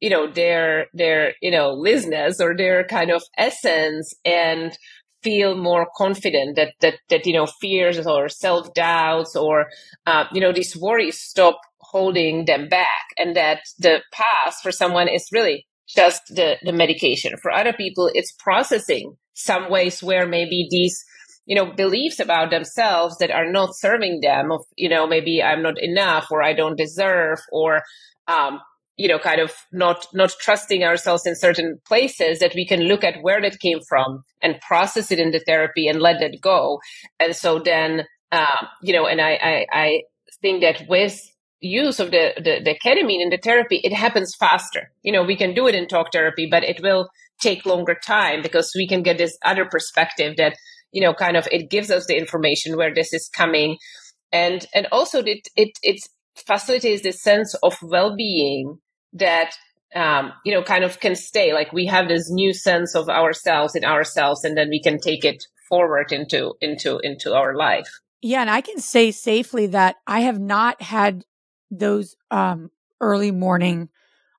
you 0.00 0.08
know 0.08 0.30
their 0.32 0.86
their 0.94 1.34
you 1.42 1.50
know 1.50 1.72
listeners 1.72 2.40
or 2.40 2.56
their 2.56 2.84
kind 2.84 3.10
of 3.10 3.22
essence 3.36 4.14
and 4.24 4.78
feel 5.22 5.56
more 5.56 5.86
confident 5.96 6.56
that 6.56 6.72
that 6.80 6.94
that 7.08 7.26
you 7.26 7.32
know 7.32 7.46
fears 7.46 8.04
or 8.06 8.28
self 8.28 8.72
doubts 8.74 9.36
or 9.36 9.66
uh, 10.06 10.24
you 10.32 10.40
know 10.40 10.52
these 10.52 10.76
worries 10.76 11.18
stop 11.18 11.58
holding 11.80 12.44
them 12.44 12.68
back 12.68 13.06
and 13.18 13.36
that 13.36 13.60
the 13.78 14.00
past 14.12 14.62
for 14.62 14.72
someone 14.72 15.08
is 15.08 15.28
really 15.32 15.66
just 15.88 16.22
the 16.28 16.56
the 16.62 16.72
medication. 16.72 17.34
For 17.42 17.50
other 17.50 17.72
people 17.72 18.10
it's 18.14 18.32
processing 18.32 19.16
some 19.34 19.70
ways 19.70 20.02
where 20.02 20.26
maybe 20.26 20.66
these 20.70 21.04
you 21.46 21.56
know 21.56 21.72
beliefs 21.72 22.20
about 22.20 22.50
themselves 22.50 23.16
that 23.18 23.30
are 23.30 23.50
not 23.50 23.74
serving 23.74 24.20
them 24.20 24.52
of 24.52 24.64
you 24.76 24.88
know 24.88 25.06
maybe 25.06 25.42
i'm 25.42 25.62
not 25.62 25.82
enough 25.82 26.26
or 26.30 26.42
i 26.42 26.52
don't 26.52 26.76
deserve 26.76 27.38
or 27.50 27.82
um, 28.28 28.60
you 29.00 29.08
know 29.08 29.18
kind 29.18 29.40
of 29.40 29.50
not 29.72 30.06
not 30.12 30.30
trusting 30.40 30.84
ourselves 30.84 31.26
in 31.26 31.34
certain 31.34 31.78
places 31.86 32.38
that 32.40 32.54
we 32.54 32.66
can 32.66 32.80
look 32.80 33.02
at 33.02 33.22
where 33.22 33.40
that 33.40 33.58
came 33.58 33.78
from 33.88 34.22
and 34.42 34.60
process 34.60 35.10
it 35.10 35.18
in 35.18 35.30
the 35.30 35.42
therapy 35.46 35.88
and 35.88 36.02
let 36.02 36.20
it 36.20 36.38
go. 36.42 36.80
And 37.18 37.34
so 37.34 37.58
then 37.58 38.04
um, 38.30 38.68
you 38.82 38.92
know 38.92 39.06
and 39.06 39.20
I, 39.20 39.32
I 39.52 39.66
i 39.72 40.02
think 40.42 40.60
that 40.60 40.82
with 40.86 41.18
use 41.60 41.98
of 41.98 42.10
the, 42.10 42.32
the 42.36 42.60
the 42.62 42.76
ketamine 42.84 43.22
in 43.22 43.30
the 43.30 43.40
therapy 43.42 43.80
it 43.82 43.94
happens 43.94 44.36
faster. 44.38 44.92
You 45.02 45.12
know 45.12 45.24
we 45.24 45.36
can 45.36 45.54
do 45.54 45.66
it 45.66 45.74
in 45.74 45.88
talk 45.88 46.12
therapy 46.12 46.46
but 46.50 46.62
it 46.62 46.82
will 46.82 47.08
take 47.40 47.64
longer 47.64 47.96
time 48.04 48.42
because 48.42 48.70
we 48.76 48.86
can 48.86 49.02
get 49.02 49.16
this 49.16 49.38
other 49.42 49.64
perspective 49.64 50.36
that 50.36 50.56
you 50.92 51.00
know 51.00 51.14
kind 51.14 51.38
of 51.38 51.48
it 51.50 51.70
gives 51.70 51.90
us 51.90 52.04
the 52.04 52.18
information 52.18 52.76
where 52.76 52.94
this 52.94 53.14
is 53.14 53.30
coming. 53.34 53.78
And 54.30 54.66
and 54.74 54.86
also 54.92 55.20
it 55.20 55.48
it 55.56 55.70
it 55.82 56.00
facilitates 56.46 57.02
this 57.02 57.22
sense 57.22 57.54
of 57.62 57.76
well-being 57.82 58.78
that 59.14 59.52
um, 59.94 60.32
you 60.44 60.52
know 60.52 60.62
kind 60.62 60.84
of 60.84 61.00
can 61.00 61.16
stay. 61.16 61.52
Like 61.52 61.72
we 61.72 61.86
have 61.86 62.08
this 62.08 62.30
new 62.30 62.52
sense 62.52 62.94
of 62.94 63.08
ourselves 63.08 63.74
in 63.74 63.84
ourselves 63.84 64.44
and 64.44 64.56
then 64.56 64.68
we 64.68 64.80
can 64.80 64.98
take 65.00 65.24
it 65.24 65.44
forward 65.68 66.12
into 66.12 66.54
into 66.60 66.98
into 66.98 67.34
our 67.34 67.54
life. 67.54 67.88
Yeah 68.22 68.42
and 68.42 68.50
i 68.50 68.60
can 68.60 68.78
say 68.78 69.10
safely 69.12 69.68
that 69.68 69.96
i 70.06 70.20
have 70.20 70.38
not 70.38 70.82
had 70.82 71.24
those 71.70 72.16
um 72.30 72.70
early 73.00 73.30
morning 73.30 73.88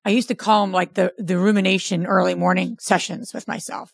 i 0.05 0.11
used 0.11 0.27
to 0.27 0.35
call 0.35 0.61
them 0.61 0.71
like 0.71 0.93
the 0.93 1.13
the 1.17 1.37
rumination 1.37 2.05
early 2.05 2.35
morning 2.35 2.77
sessions 2.79 3.33
with 3.33 3.47
myself. 3.47 3.93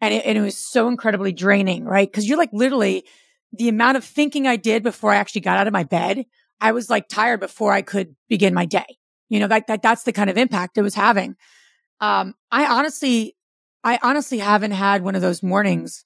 And 0.00 0.12
it, 0.12 0.26
and 0.26 0.36
it 0.36 0.42
was 0.42 0.56
so 0.56 0.88
incredibly 0.88 1.32
draining 1.32 1.84
right? 1.84 2.10
Because 2.10 2.28
you're 2.28 2.38
like 2.38 2.52
literally 2.52 3.04
the 3.52 3.68
amount 3.68 3.96
of 3.96 4.04
thinking 4.04 4.46
i 4.46 4.56
did 4.56 4.82
before 4.82 5.12
i 5.12 5.16
actually 5.16 5.40
got 5.42 5.58
out 5.58 5.66
of 5.66 5.72
my 5.72 5.84
bed 5.84 6.24
i 6.60 6.72
was 6.72 6.90
like 6.90 7.08
tired 7.08 7.40
before 7.40 7.72
i 7.72 7.82
could 7.82 8.14
begin 8.28 8.54
my 8.54 8.64
day 8.64 8.98
you 9.28 9.40
know, 9.40 9.48
that, 9.48 9.66
that 9.66 9.82
that's 9.82 10.04
the 10.04 10.12
kind 10.12 10.30
of 10.30 10.36
impact 10.36 10.78
it 10.78 10.82
was 10.82 10.94
having. 10.94 11.36
Um, 12.00 12.34
I 12.50 12.66
honestly, 12.66 13.36
I 13.82 13.98
honestly 14.02 14.38
haven't 14.38 14.72
had 14.72 15.02
one 15.02 15.14
of 15.14 15.22
those 15.22 15.42
mornings. 15.42 16.04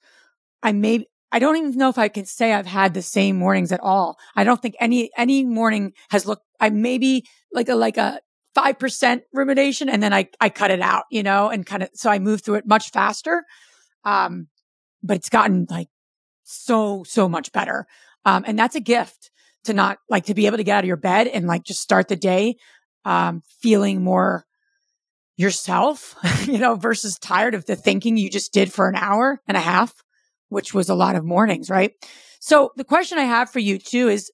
I 0.63 0.71
may, 0.71 1.05
I 1.31 1.39
don't 1.39 1.57
even 1.57 1.77
know 1.77 1.89
if 1.89 1.97
I 1.97 2.07
can 2.07 2.25
say 2.25 2.53
I've 2.53 2.67
had 2.67 2.93
the 2.93 3.01
same 3.01 3.37
mornings 3.37 3.71
at 3.71 3.79
all. 3.79 4.17
I 4.35 4.43
don't 4.43 4.61
think 4.61 4.75
any, 4.79 5.11
any 5.17 5.43
morning 5.43 5.93
has 6.09 6.25
looked, 6.25 6.43
I 6.59 6.69
maybe 6.69 7.25
like 7.51 7.69
a, 7.69 7.75
like 7.75 7.97
a 7.97 8.19
5% 8.55 9.21
rumination 9.33 9.89
and 9.89 10.03
then 10.03 10.13
I, 10.13 10.29
I 10.39 10.49
cut 10.49 10.71
it 10.71 10.81
out, 10.81 11.05
you 11.09 11.23
know, 11.23 11.49
and 11.49 11.65
kind 11.65 11.83
of, 11.83 11.89
so 11.93 12.09
I 12.09 12.19
move 12.19 12.41
through 12.41 12.55
it 12.55 12.67
much 12.67 12.91
faster. 12.91 13.43
Um, 14.03 14.47
but 15.03 15.17
it's 15.17 15.29
gotten 15.29 15.67
like 15.69 15.87
so, 16.43 17.03
so 17.03 17.27
much 17.27 17.51
better. 17.51 17.87
Um, 18.25 18.43
and 18.45 18.59
that's 18.59 18.75
a 18.75 18.81
gift 18.81 19.31
to 19.63 19.73
not 19.73 19.99
like 20.09 20.25
to 20.25 20.33
be 20.33 20.47
able 20.47 20.57
to 20.57 20.63
get 20.63 20.77
out 20.77 20.83
of 20.83 20.87
your 20.87 20.97
bed 20.97 21.27
and 21.27 21.47
like 21.47 21.63
just 21.63 21.81
start 21.81 22.07
the 22.07 22.15
day 22.15 22.57
um, 23.05 23.43
feeling 23.61 24.03
more 24.03 24.45
yourself, 25.37 26.15
you 26.45 26.59
know, 26.59 26.75
versus 26.75 27.17
tired 27.19 27.55
of 27.55 27.65
the 27.65 27.75
thinking 27.75 28.17
you 28.17 28.29
just 28.29 28.53
did 28.53 28.71
for 28.71 28.87
an 28.87 28.95
hour 28.95 29.41
and 29.47 29.57
a 29.57 29.61
half, 29.61 29.93
which 30.49 30.73
was 30.73 30.89
a 30.89 30.95
lot 30.95 31.15
of 31.15 31.25
mornings, 31.25 31.69
right? 31.69 31.93
So 32.39 32.71
the 32.75 32.83
question 32.83 33.17
I 33.17 33.23
have 33.23 33.49
for 33.49 33.59
you 33.59 33.77
too 33.77 34.07
is 34.07 34.31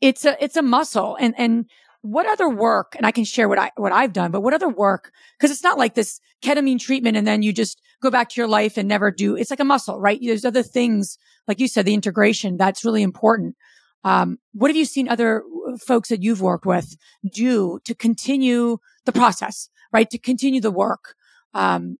it's 0.00 0.24
a, 0.24 0.42
it's 0.42 0.56
a 0.56 0.62
muscle 0.62 1.16
and, 1.18 1.34
and 1.38 1.66
what 2.02 2.26
other 2.26 2.48
work, 2.48 2.94
and 2.96 3.04
I 3.04 3.10
can 3.10 3.24
share 3.24 3.48
what 3.48 3.58
I, 3.58 3.72
what 3.76 3.92
I've 3.92 4.12
done, 4.12 4.30
but 4.30 4.40
what 4.40 4.54
other 4.54 4.68
work? 4.68 5.10
Cause 5.40 5.50
it's 5.50 5.64
not 5.64 5.78
like 5.78 5.94
this 5.94 6.20
ketamine 6.42 6.78
treatment 6.78 7.16
and 7.16 7.26
then 7.26 7.42
you 7.42 7.52
just 7.52 7.80
go 8.00 8.10
back 8.10 8.28
to 8.30 8.40
your 8.40 8.48
life 8.48 8.76
and 8.76 8.88
never 8.88 9.10
do. 9.10 9.36
It's 9.36 9.50
like 9.50 9.60
a 9.60 9.64
muscle, 9.64 10.00
right? 10.00 10.18
There's 10.22 10.44
other 10.44 10.62
things, 10.62 11.18
like 11.48 11.58
you 11.58 11.66
said, 11.66 11.84
the 11.84 11.94
integration 11.94 12.56
that's 12.56 12.84
really 12.84 13.02
important. 13.02 13.56
Um, 14.04 14.38
what 14.52 14.70
have 14.70 14.76
you 14.76 14.84
seen 14.84 15.08
other 15.08 15.42
uh, 15.42 15.76
folks 15.76 16.08
that 16.08 16.22
you've 16.22 16.40
worked 16.40 16.66
with 16.66 16.96
do 17.30 17.80
to 17.84 17.94
continue 17.94 18.78
the 19.04 19.12
process, 19.12 19.68
right? 19.92 20.08
To 20.10 20.18
continue 20.18 20.60
the 20.60 20.70
work, 20.70 21.14
um, 21.54 21.98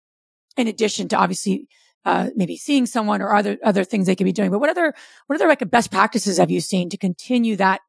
in 0.57 0.69
addition 0.69 1.09
to 1.09 1.17
obviously 1.17 1.69
uh, 2.05 2.31
maybe 2.37 2.57
seeing 2.57 2.87
someone 2.87 3.21
or 3.21 3.35
other 3.35 3.59
other 3.65 3.85
things 3.85 4.07
they 4.07 4.17
could 4.17 4.25
be 4.25 4.33
doing. 4.33 4.51
But 4.51 4.61
what 4.61 4.71
other 4.71 4.95
what 5.27 5.37
other 5.37 5.49
like 5.49 5.69
best 5.71 5.91
practices 5.91 6.39
have 6.39 6.51
you 6.51 6.61
seen 6.61 6.89
to 6.91 6.97
continue 6.97 7.57
that 7.57 7.81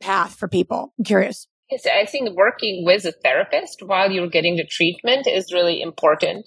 path 0.00 0.34
for 0.34 0.48
people? 0.48 0.92
I'm 0.98 1.04
curious. 1.04 1.46
Yes, 1.70 1.86
I 1.86 2.04
think 2.04 2.36
working 2.36 2.84
with 2.84 3.04
a 3.04 3.12
therapist 3.12 3.82
while 3.82 4.10
you're 4.10 4.28
getting 4.28 4.56
the 4.56 4.66
treatment 4.66 5.26
is 5.26 5.52
really 5.52 5.80
important 5.80 6.46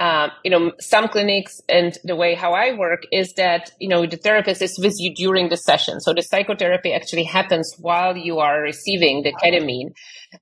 um, 0.00 0.30
you 0.44 0.50
know, 0.50 0.72
some 0.80 1.08
clinics 1.08 1.60
and 1.68 1.96
the 2.04 2.16
way 2.16 2.34
how 2.34 2.52
I 2.52 2.74
work 2.76 3.04
is 3.12 3.32
that, 3.34 3.70
you 3.80 3.88
know, 3.88 4.06
the 4.06 4.16
therapist 4.16 4.62
is 4.62 4.78
with 4.78 4.94
you 4.98 5.14
during 5.14 5.48
the 5.48 5.56
session. 5.56 6.00
So 6.00 6.12
the 6.12 6.22
psychotherapy 6.22 6.92
actually 6.92 7.24
happens 7.24 7.74
while 7.78 8.16
you 8.16 8.38
are 8.38 8.60
receiving 8.60 9.22
the 9.22 9.32
ketamine. 9.32 9.94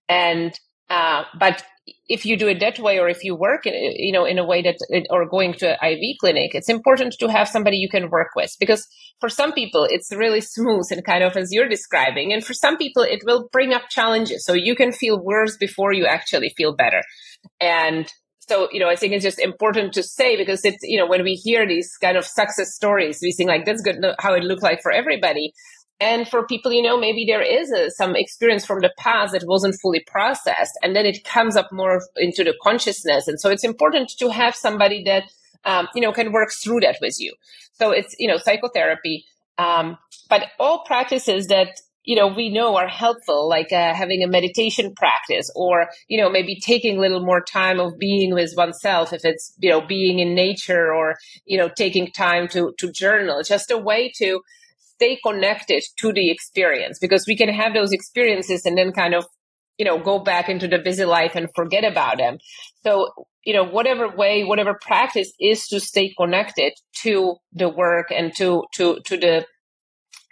And, 0.09 0.52
uh, 0.90 1.24
but 1.38 1.64
if 2.09 2.24
you 2.24 2.37
do 2.37 2.48
it 2.48 2.61
that 2.61 2.78
way, 2.78 2.98
or 2.98 3.09
if 3.09 3.24
you 3.24 3.35
work, 3.35 3.62
you 3.66 4.12
know, 4.12 4.24
in 4.24 4.38
a 4.38 4.46
way 4.46 4.62
that, 4.62 4.76
or 5.11 5.28
going 5.28 5.54
to 5.54 5.68
an 5.68 5.92
IV 5.92 6.16
clinic, 6.20 6.54
it's 6.54 6.68
important 6.68 7.14
to 7.20 7.28
have 7.28 7.48
somebody 7.48 7.76
you 7.76 7.88
can 7.88 8.11
work 8.11 8.28
with 8.35 8.54
because 8.59 8.87
for 9.20 9.28
some 9.28 9.52
people 9.52 9.87
it's 9.90 10.11
really 10.14 10.40
smooth 10.40 10.87
and 10.90 11.04
kind 11.04 11.22
of 11.22 11.37
as 11.37 11.48
you're 11.50 11.68
describing, 11.68 12.33
and 12.33 12.44
for 12.44 12.54
some 12.54 12.76
people 12.76 13.02
it 13.02 13.22
will 13.24 13.48
bring 13.52 13.72
up 13.72 13.83
challenges. 13.90 14.44
So 14.44 14.54
you 14.54 14.74
can 14.74 14.92
feel 14.92 15.22
worse 15.22 15.57
before 15.59 15.92
you 15.92 16.07
actually 16.07 16.54
feel 16.57 16.74
better, 16.74 17.02
and 17.61 18.11
so 18.48 18.68
you 18.72 18.80
know 18.80 18.88
i 18.88 18.96
think 18.96 19.12
it's 19.12 19.24
just 19.24 19.38
important 19.38 19.92
to 19.92 20.02
say 20.02 20.37
because 20.37 20.64
it's 20.64 20.83
you 20.83 20.98
know 20.98 21.07
when 21.07 21.22
we 21.22 21.35
hear 21.35 21.66
these 21.66 21.96
kind 21.96 22.16
of 22.16 22.24
success 22.24 22.74
stories 22.74 23.18
we 23.22 23.33
think 23.33 23.48
like 23.48 23.64
that's 23.64 23.83
good 23.83 24.04
how 24.18 24.35
it 24.35 24.44
looked 24.44 24.62
like 24.62 24.83
for 24.83 24.92
everybody. 24.92 25.52
And 26.00 26.28
for 26.28 26.44
people 26.44 26.72
you 26.72 26.83
know 26.83 26.98
maybe 26.98 27.24
there 27.24 27.40
is 27.40 27.70
a, 27.70 27.90
some 27.90 28.16
experience 28.16 28.66
from 28.66 28.80
the 28.80 28.92
past 28.98 29.33
that 29.33 29.44
wasn't 29.46 29.76
fully 29.80 30.04
processed 30.07 30.72
and 30.83 30.94
then 30.94 31.07
it 31.07 31.24
comes 31.24 31.57
up 31.57 31.70
more 31.72 32.02
into 32.16 32.42
the 32.42 32.54
consciousness. 32.62 33.28
And 33.28 33.38
so 33.40 33.48
it's 33.48 33.64
important 33.64 34.11
to 34.18 34.28
have 34.28 34.57
somebody 34.57 35.04
that 35.04 35.24
um, 35.64 35.87
you 35.94 36.02
know 36.02 36.12
can 36.12 36.33
work 36.33 36.50
through 36.52 36.80
that 36.80 36.98
with 37.00 37.14
you. 37.20 37.33
So 37.74 37.92
it's 37.92 38.14
you 38.18 38.26
know 38.26 38.38
psychotherapy 38.38 39.24
um, 39.59 39.98
but 40.28 40.48
all 40.59 40.85
practices 40.85 41.48
that 41.48 41.80
you 42.04 42.16
know, 42.16 42.28
we 42.28 42.50
know 42.50 42.76
are 42.76 42.86
helpful, 42.86 43.48
like 43.48 43.72
uh, 43.72 43.94
having 43.94 44.22
a 44.22 44.28
meditation 44.28 44.94
practice 44.94 45.50
or, 45.56 45.88
you 46.06 46.20
know, 46.20 46.28
maybe 46.28 46.60
taking 46.60 46.98
a 46.98 47.00
little 47.00 47.24
more 47.24 47.40
time 47.40 47.80
of 47.80 47.98
being 47.98 48.34
with 48.34 48.52
oneself 48.56 49.12
if 49.12 49.24
it's, 49.24 49.54
you 49.58 49.70
know, 49.70 49.80
being 49.80 50.18
in 50.18 50.34
nature 50.34 50.92
or, 50.92 51.16
you 51.46 51.56
know, 51.56 51.68
taking 51.68 52.10
time 52.10 52.46
to, 52.48 52.74
to 52.78 52.92
journal. 52.92 53.42
just 53.42 53.70
a 53.70 53.78
way 53.78 54.12
to 54.18 54.40
stay 54.78 55.18
connected 55.24 55.82
to 55.98 56.12
the 56.12 56.30
experience 56.30 56.98
because 57.00 57.24
we 57.26 57.36
can 57.36 57.48
have 57.48 57.72
those 57.72 57.92
experiences 57.92 58.66
and 58.66 58.76
then 58.76 58.92
kind 58.92 59.14
of, 59.14 59.24
you 59.78 59.84
know, 59.84 59.98
go 59.98 60.18
back 60.18 60.48
into 60.48 60.68
the 60.68 60.78
busy 60.78 61.06
life 61.06 61.34
and 61.34 61.48
forget 61.56 61.84
about 61.84 62.18
them. 62.18 62.36
So, 62.82 63.08
you 63.44 63.54
know, 63.54 63.64
whatever 63.64 64.08
way, 64.08 64.44
whatever 64.44 64.78
practice 64.80 65.32
is 65.40 65.66
to 65.68 65.80
stay 65.80 66.14
connected 66.16 66.74
to 67.02 67.36
the 67.52 67.68
work 67.68 68.08
and 68.10 68.34
to, 68.36 68.64
to, 68.74 69.00
to 69.06 69.16
the, 69.16 69.46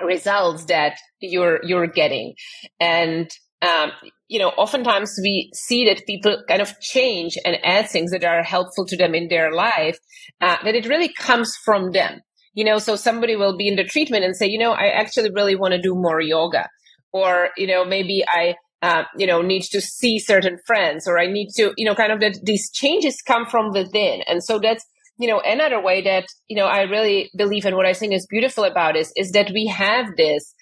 results 0.05 0.65
that 0.67 0.99
you're 1.21 1.61
you're 1.63 1.87
getting. 1.87 2.35
And 2.81 3.31
um, 3.63 3.93
you 4.29 4.39
know 4.39 4.49
oftentimes 4.51 5.19
we 5.23 5.51
see 5.55 5.85
that 5.87 6.07
people 6.07 6.43
kind 6.49 6.63
of 6.63 6.79
change 6.81 7.39
and 7.45 7.57
add 7.65 7.89
things 7.89 8.11
that 8.11 8.25
are 8.25 8.43
helpful 8.43 8.87
to 8.87 8.97
them 8.97 9.15
in 9.15 9.29
their 9.29 9.53
life 9.53 9.99
uh, 10.41 10.57
that 10.65 10.75
it 10.75 10.87
really 10.87 11.13
comes 11.13 11.55
from 11.65 11.93
them. 11.93 12.21
You 12.55 12.65
know 12.65 12.79
so 12.79 12.97
somebody 12.97 13.37
will 13.37 13.57
be 13.57 13.69
in 13.69 13.77
the 13.77 13.85
treatment 13.85 14.25
and 14.25 14.37
say 14.37 14.47
you 14.47 14.59
know 14.59 14.73
i 14.73 14.89
actually 14.89 15.31
really 15.31 15.57
want 15.57 15.73
to 15.73 15.81
do 15.81 15.95
more 15.95 16.21
yoga. 16.21 16.69
Or 17.13 17.51
you 17.57 17.67
know 17.67 17.85
maybe 17.85 18.25
i 18.29 18.55
uh, 18.83 19.05
you 19.17 19.27
know 19.27 19.43
need 19.43 19.63
to 19.63 19.81
see 19.81 20.19
certain 20.19 20.59
friends 20.67 21.07
or 21.07 21.19
i 21.19 21.27
need 21.27 21.51
to 21.57 21.73
you 21.77 21.87
know 21.87 21.95
kind 21.95 22.11
of 22.11 22.21
that 22.21 22.39
these 22.43 22.71
changes 22.71 23.23
come 23.23 23.47
from 23.47 23.71
within. 23.71 24.23
And 24.27 24.43
so 24.43 24.59
that's 24.59 24.85
you 25.19 25.29
know, 25.29 25.41
another 25.45 25.81
way 25.81 26.03
that, 26.03 26.27
you 26.49 26.57
know, 26.57 26.67
I 26.67 26.83
really 26.83 27.31
believe 27.37 27.65
and 27.65 27.77
what 27.77 27.87
I 27.87 27.95
think 27.95 28.13
is 28.13 28.27
beautiful 28.27 28.65
about 28.65 28.97
is, 28.97 29.13
is 29.17 29.33
that 29.33 29.51
we 29.53 29.67
have 29.67 30.17
this 30.17 30.55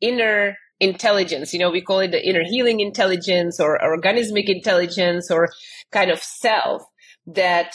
inner 0.00 0.56
intelligence. 0.80 1.52
You 1.52 1.60
know, 1.60 1.70
we 1.70 1.82
call 1.82 2.00
it 2.00 2.10
the 2.10 2.26
inner 2.26 2.42
healing 2.44 2.80
intelligence 2.80 3.60
or, 3.60 3.82
or 3.82 3.96
organismic 3.96 4.48
intelligence 4.48 5.30
or 5.30 5.48
kind 5.92 6.10
of 6.10 6.20
self 6.20 6.82
that, 7.26 7.74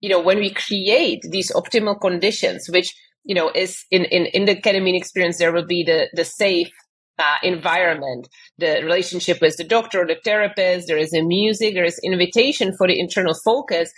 you 0.00 0.08
know, 0.08 0.20
when 0.20 0.38
we 0.38 0.50
create 0.50 1.20
these 1.30 1.52
optimal 1.52 2.00
conditions, 2.00 2.68
which, 2.70 2.94
you 3.24 3.34
know, 3.34 3.50
is 3.54 3.84
in, 3.90 4.04
in, 4.06 4.26
in 4.26 4.44
the 4.44 4.56
ketamine 4.56 4.96
experience, 4.96 5.38
there 5.38 5.52
will 5.52 5.66
be 5.66 5.84
the, 5.84 6.08
the 6.14 6.24
safe 6.24 6.70
uh, 7.18 7.36
environment, 7.42 8.28
the 8.58 8.80
relationship 8.82 9.40
with 9.40 9.56
the 9.56 9.64
doctor 9.64 10.02
or 10.02 10.06
the 10.06 10.16
therapist, 10.24 10.88
there 10.88 10.98
is 10.98 11.12
a 11.14 11.22
music, 11.22 11.74
there 11.74 11.84
is 11.84 12.00
invitation 12.02 12.72
for 12.76 12.88
the 12.88 12.98
internal 12.98 13.34
focus. 13.44 13.92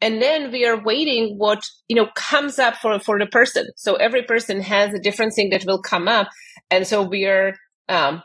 And 0.00 0.20
then 0.20 0.50
we 0.50 0.64
are 0.64 0.82
waiting 0.82 1.36
what, 1.36 1.62
you 1.88 1.96
know, 1.96 2.08
comes 2.14 2.58
up 2.58 2.76
for, 2.76 2.98
for 2.98 3.18
the 3.18 3.26
person. 3.26 3.68
So 3.76 3.96
every 3.96 4.22
person 4.22 4.60
has 4.62 4.94
a 4.94 4.98
different 4.98 5.34
thing 5.34 5.50
that 5.50 5.64
will 5.66 5.82
come 5.82 6.08
up. 6.08 6.28
And 6.70 6.86
so 6.86 7.02
we 7.02 7.26
are, 7.26 7.54
um, 7.88 8.22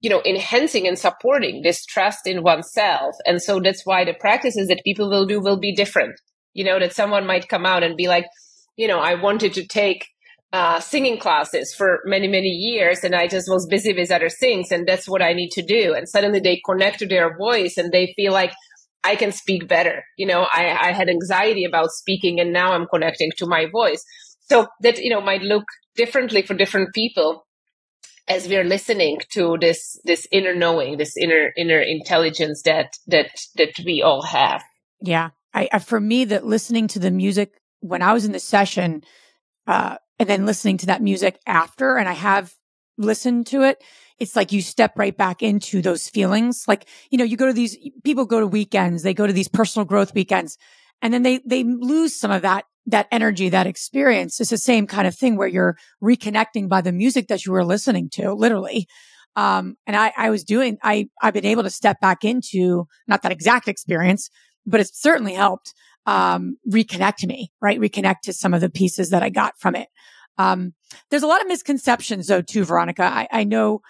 you 0.00 0.08
know, 0.08 0.22
enhancing 0.24 0.86
and 0.86 0.98
supporting 0.98 1.62
this 1.62 1.84
trust 1.84 2.26
in 2.26 2.42
oneself. 2.42 3.16
And 3.26 3.42
so 3.42 3.60
that's 3.60 3.84
why 3.84 4.04
the 4.04 4.14
practices 4.14 4.68
that 4.68 4.82
people 4.84 5.10
will 5.10 5.26
do 5.26 5.40
will 5.40 5.58
be 5.58 5.74
different. 5.74 6.14
You 6.54 6.64
know, 6.64 6.78
that 6.78 6.94
someone 6.94 7.26
might 7.26 7.48
come 7.48 7.66
out 7.66 7.82
and 7.82 7.96
be 7.96 8.08
like, 8.08 8.26
you 8.76 8.88
know, 8.88 9.00
I 9.00 9.14
wanted 9.14 9.54
to 9.54 9.66
take 9.66 10.06
uh, 10.52 10.80
singing 10.80 11.18
classes 11.18 11.72
for 11.74 12.00
many, 12.04 12.26
many 12.26 12.48
years, 12.48 13.04
and 13.04 13.14
I 13.14 13.28
just 13.28 13.48
was 13.48 13.66
busy 13.66 13.92
with 13.92 14.10
other 14.10 14.28
things, 14.28 14.72
and 14.72 14.86
that's 14.86 15.08
what 15.08 15.22
I 15.22 15.32
need 15.32 15.50
to 15.50 15.62
do. 15.62 15.94
And 15.94 16.08
suddenly 16.08 16.40
they 16.40 16.60
connect 16.64 16.98
to 17.00 17.06
their 17.06 17.36
voice 17.36 17.76
and 17.76 17.92
they 17.92 18.12
feel 18.16 18.32
like 18.32 18.52
I 19.04 19.16
can 19.16 19.32
speak 19.32 19.66
better. 19.66 20.04
You 20.16 20.26
know, 20.26 20.46
I, 20.52 20.88
I 20.88 20.92
had 20.92 21.08
anxiety 21.08 21.64
about 21.64 21.90
speaking, 21.90 22.40
and 22.40 22.52
now 22.52 22.72
I'm 22.72 22.86
connecting 22.86 23.30
to 23.38 23.46
my 23.46 23.66
voice. 23.66 24.04
So 24.48 24.66
that, 24.80 24.98
you 24.98 25.10
know, 25.10 25.20
might 25.20 25.42
look 25.42 25.64
differently 25.94 26.42
for 26.42 26.54
different 26.54 26.94
people 26.94 27.46
as 28.30 28.48
we're 28.48 28.64
listening 28.64 29.18
to 29.32 29.56
this 29.60 30.00
this 30.04 30.26
inner 30.30 30.54
knowing 30.54 30.96
this 30.96 31.16
inner 31.16 31.52
inner 31.56 31.80
intelligence 31.80 32.62
that 32.62 32.96
that 33.06 33.30
that 33.56 33.72
we 33.84 34.02
all 34.02 34.22
have 34.22 34.62
yeah 35.00 35.30
I, 35.52 35.68
I 35.72 35.78
for 35.80 36.00
me 36.00 36.24
that 36.26 36.46
listening 36.46 36.86
to 36.88 36.98
the 36.98 37.10
music 37.10 37.60
when 37.80 38.02
i 38.02 38.12
was 38.12 38.24
in 38.24 38.32
the 38.32 38.38
session 38.38 39.02
uh 39.66 39.96
and 40.18 40.28
then 40.28 40.46
listening 40.46 40.78
to 40.78 40.86
that 40.86 41.02
music 41.02 41.40
after 41.46 41.96
and 41.96 42.08
i 42.08 42.12
have 42.12 42.54
listened 42.96 43.46
to 43.48 43.62
it 43.62 43.82
it's 44.20 44.36
like 44.36 44.52
you 44.52 44.62
step 44.62 44.92
right 44.96 45.16
back 45.16 45.42
into 45.42 45.82
those 45.82 46.08
feelings 46.08 46.64
like 46.68 46.86
you 47.10 47.18
know 47.18 47.24
you 47.24 47.36
go 47.36 47.46
to 47.46 47.52
these 47.52 47.76
people 48.04 48.26
go 48.26 48.38
to 48.40 48.46
weekends 48.46 49.02
they 49.02 49.14
go 49.14 49.26
to 49.26 49.32
these 49.32 49.48
personal 49.48 49.84
growth 49.84 50.14
weekends 50.14 50.56
and 51.02 51.12
then 51.12 51.22
they 51.22 51.40
they 51.44 51.64
lose 51.64 52.14
some 52.14 52.30
of 52.30 52.42
that 52.42 52.64
that 52.86 53.08
energy, 53.10 53.48
that 53.48 53.66
experience. 53.66 54.40
It's 54.40 54.50
the 54.50 54.58
same 54.58 54.86
kind 54.86 55.06
of 55.06 55.14
thing 55.14 55.36
where 55.36 55.48
you're 55.48 55.76
reconnecting 56.02 56.68
by 56.68 56.80
the 56.80 56.92
music 56.92 57.28
that 57.28 57.44
you 57.44 57.52
were 57.52 57.64
listening 57.64 58.08
to, 58.10 58.32
literally. 58.32 58.88
Um, 59.36 59.76
and 59.86 59.96
I, 59.96 60.12
I 60.16 60.30
was 60.30 60.44
doing, 60.44 60.78
I, 60.82 61.08
I've 61.22 61.34
been 61.34 61.44
able 61.44 61.62
to 61.62 61.70
step 61.70 62.00
back 62.00 62.24
into 62.24 62.88
not 63.06 63.22
that 63.22 63.32
exact 63.32 63.68
experience, 63.68 64.28
but 64.66 64.80
it's 64.80 65.00
certainly 65.00 65.34
helped, 65.34 65.72
um, 66.06 66.56
reconnect 66.68 67.24
me, 67.26 67.52
right? 67.60 67.78
Reconnect 67.78 68.20
to 68.24 68.32
some 68.32 68.54
of 68.54 68.60
the 68.60 68.70
pieces 68.70 69.10
that 69.10 69.22
I 69.22 69.30
got 69.30 69.58
from 69.58 69.76
it. 69.76 69.88
Um, 70.36 70.74
there's 71.10 71.22
a 71.22 71.28
lot 71.28 71.40
of 71.40 71.46
misconceptions 71.46 72.26
though, 72.26 72.42
too, 72.42 72.64
Veronika. 72.64 73.04
I, 73.04 73.28
I 73.30 73.44
know 73.44 73.82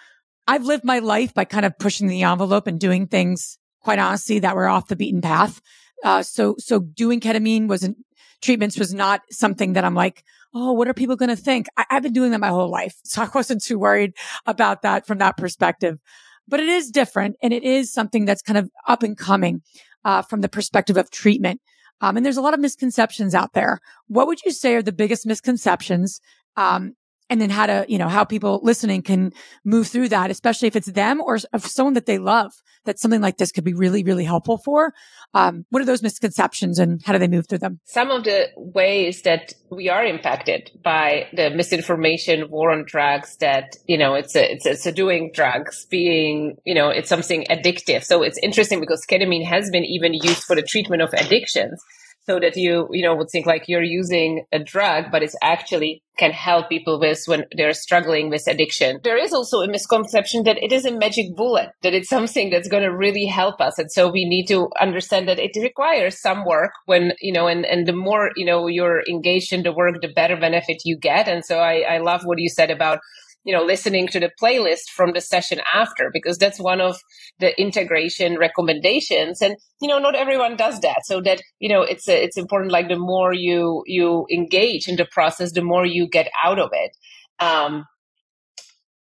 I've 0.47 0.65
lived 0.65 0.83
my 0.83 0.99
life 0.99 1.33
by 1.33 1.45
kind 1.45 1.65
of 1.65 1.77
pushing 1.77 2.07
the 2.07 2.23
envelope 2.23 2.67
and 2.67 2.79
doing 2.79 3.07
things, 3.07 3.57
quite 3.81 3.99
honestly, 3.99 4.39
that 4.39 4.55
were 4.55 4.67
off 4.67 4.87
the 4.87 4.95
beaten 4.95 5.21
path. 5.21 5.61
Uh, 6.03 6.23
so, 6.23 6.55
so 6.57 6.79
doing 6.79 7.19
ketamine 7.19 7.67
wasn't 7.67 7.97
treatments 8.41 8.77
was 8.77 8.93
not 8.93 9.21
something 9.29 9.73
that 9.73 9.85
I'm 9.85 9.95
like, 9.95 10.23
oh, 10.53 10.73
what 10.73 10.87
are 10.87 10.93
people 10.93 11.15
going 11.15 11.29
to 11.29 11.35
think? 11.35 11.67
I- 11.77 11.85
have 11.89 12.03
been 12.03 12.13
doing 12.13 12.31
that 12.31 12.39
my 12.39 12.49
whole 12.49 12.69
life. 12.69 12.95
So 13.05 13.21
I 13.21 13.29
wasn't 13.33 13.63
too 13.63 13.79
worried 13.79 14.13
about 14.45 14.81
that 14.81 15.05
from 15.05 15.19
that 15.19 15.37
perspective. 15.37 15.99
But 16.47 16.59
it 16.59 16.69
is 16.69 16.89
different 16.91 17.35
and 17.41 17.53
it 17.53 17.63
is 17.63 17.93
something 17.93 18.25
that's 18.25 18.41
kind 18.41 18.57
of 18.57 18.69
up 18.87 19.03
and 19.03 19.17
coming 19.17 19.61
uh, 20.03 20.21
from 20.23 20.41
the 20.41 20.49
perspective 20.49 20.97
of 20.97 21.11
treatment. 21.11 21.61
Um, 22.01 22.17
and 22.17 22.25
there's 22.25 22.37
a 22.37 22.41
lot 22.41 22.55
of 22.55 22.59
misconceptions 22.59 23.35
out 23.35 23.53
there. 23.53 23.79
What 24.07 24.27
would 24.27 24.43
you 24.43 24.51
say 24.51 24.75
are 24.75 24.81
the 24.81 24.91
biggest 24.91 25.25
misconceptions 25.25 26.19
um, 26.57 26.95
and 27.31 27.39
then 27.39 27.49
how 27.49 27.65
to, 27.65 27.85
you 27.87 27.97
know, 27.97 28.09
how 28.09 28.25
people 28.25 28.59
listening 28.61 29.01
can 29.01 29.31
move 29.63 29.87
through 29.87 30.09
that, 30.09 30.29
especially 30.29 30.67
if 30.67 30.75
it's 30.75 30.91
them 30.91 31.21
or 31.21 31.39
if 31.53 31.65
someone 31.65 31.93
that 31.93 32.05
they 32.05 32.17
love, 32.17 32.51
that 32.83 32.99
something 32.99 33.21
like 33.21 33.37
this 33.37 33.53
could 33.53 33.63
be 33.63 33.73
really, 33.73 34.03
really 34.03 34.25
helpful 34.25 34.57
for. 34.57 34.93
Um, 35.33 35.65
what 35.69 35.81
are 35.81 35.85
those 35.85 36.03
misconceptions 36.03 36.77
and 36.77 37.01
how 37.05 37.13
do 37.13 37.19
they 37.19 37.29
move 37.29 37.47
through 37.47 37.59
them? 37.59 37.79
Some 37.85 38.11
of 38.11 38.25
the 38.25 38.49
ways 38.57 39.21
that 39.21 39.53
we 39.71 39.87
are 39.87 40.05
impacted 40.05 40.71
by 40.83 41.29
the 41.31 41.49
misinformation, 41.51 42.49
war 42.49 42.69
on 42.69 42.83
drugs, 42.85 43.37
that, 43.37 43.77
you 43.87 43.97
know, 43.97 44.13
it's 44.15 44.35
a, 44.35 44.51
it's 44.51 44.65
it's 44.65 44.85
a 44.85 44.91
doing 44.91 45.31
drugs 45.33 45.85
being, 45.85 46.57
you 46.65 46.75
know, 46.75 46.89
it's 46.89 47.07
something 47.07 47.45
addictive. 47.49 48.03
So 48.03 48.23
it's 48.23 48.39
interesting 48.43 48.81
because 48.81 49.05
ketamine 49.09 49.45
has 49.45 49.69
been 49.69 49.85
even 49.85 50.13
used 50.13 50.43
for 50.43 50.57
the 50.57 50.63
treatment 50.63 51.01
of 51.01 51.13
addictions 51.13 51.81
so 52.23 52.39
that 52.39 52.55
you 52.55 52.87
you 52.91 53.03
know 53.03 53.15
would 53.15 53.29
think 53.29 53.45
like 53.45 53.67
you're 53.67 53.83
using 53.83 54.45
a 54.51 54.59
drug 54.59 55.05
but 55.11 55.23
it's 55.23 55.35
actually 55.41 56.01
can 56.17 56.31
help 56.31 56.69
people 56.69 56.99
with 56.99 57.23
when 57.25 57.45
they're 57.57 57.73
struggling 57.73 58.29
with 58.29 58.45
addiction. 58.47 58.99
There 59.03 59.17
is 59.17 59.33
also 59.33 59.61
a 59.61 59.67
misconception 59.67 60.43
that 60.43 60.61
it 60.61 60.71
is 60.71 60.85
a 60.85 60.91
magic 60.91 61.35
bullet 61.35 61.69
that 61.81 61.95
it's 61.95 62.09
something 62.09 62.51
that's 62.51 62.67
going 62.67 62.83
to 62.83 62.95
really 62.95 63.25
help 63.25 63.59
us. 63.59 63.79
And 63.79 63.91
so 63.91 64.11
we 64.11 64.25
need 64.25 64.45
to 64.47 64.69
understand 64.79 65.27
that 65.27 65.39
it 65.39 65.57
requires 65.59 66.21
some 66.21 66.45
work 66.45 66.73
when 66.85 67.13
you 67.21 67.33
know 67.33 67.47
and 67.47 67.65
and 67.65 67.87
the 67.87 67.93
more 67.93 68.31
you 68.35 68.45
know 68.45 68.67
you're 68.67 69.01
engaged 69.09 69.51
in 69.51 69.63
the 69.63 69.73
work 69.73 69.95
the 70.01 70.13
better 70.13 70.37
benefit 70.37 70.81
you 70.85 70.97
get. 70.97 71.27
And 71.27 71.43
so 71.43 71.57
i 71.59 71.83
i 71.95 71.97
love 71.97 72.21
what 72.23 72.39
you 72.39 72.49
said 72.49 72.69
about 72.69 72.99
you 73.43 73.53
know 73.55 73.63
listening 73.63 74.07
to 74.07 74.19
the 74.19 74.31
playlist 74.41 74.89
from 74.95 75.13
the 75.13 75.21
session 75.21 75.59
after 75.73 76.09
because 76.13 76.37
that's 76.37 76.59
one 76.59 76.81
of 76.81 76.97
the 77.39 77.59
integration 77.59 78.37
recommendations. 78.37 79.41
And 79.41 79.55
you 79.81 79.87
know 79.87 79.99
not 79.99 80.15
everyone 80.15 80.57
does 80.57 80.79
that. 80.81 81.05
So 81.05 81.21
that 81.21 81.41
you 81.59 81.69
know 81.69 81.81
it's 81.81 82.07
a, 82.07 82.23
it's 82.23 82.37
important 82.37 82.71
like 82.71 82.87
the 82.87 82.99
more 82.99 83.33
you 83.33 83.83
you 83.85 84.25
engage 84.31 84.87
in 84.87 84.95
the 84.95 85.05
process 85.05 85.53
the 85.53 85.63
more 85.63 85.85
you 85.85 86.07
get 86.07 86.29
out 86.43 86.59
of 86.59 86.69
it. 86.73 86.95
Um 87.39 87.85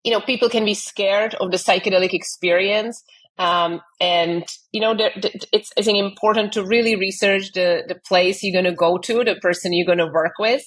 you 0.03 0.11
know 0.11 0.21
people 0.21 0.49
can 0.49 0.65
be 0.65 0.73
scared 0.73 1.35
of 1.35 1.51
the 1.51 1.57
psychedelic 1.57 2.13
experience 2.13 3.03
um, 3.39 3.79
and 4.01 4.43
you 4.73 4.81
know, 4.81 4.93
it's 4.99 5.71
I 5.77 5.81
think 5.81 5.97
important 5.97 6.51
to 6.53 6.65
really 6.65 6.97
research 6.97 7.53
the 7.53 7.83
the 7.87 7.95
place 7.95 8.43
you're 8.43 8.61
going 8.61 8.69
to 8.69 8.77
go 8.77 8.97
to, 8.97 9.23
the 9.23 9.35
person 9.41 9.73
you're 9.73 9.85
going 9.85 10.05
to 10.05 10.11
work 10.13 10.33
with. 10.37 10.61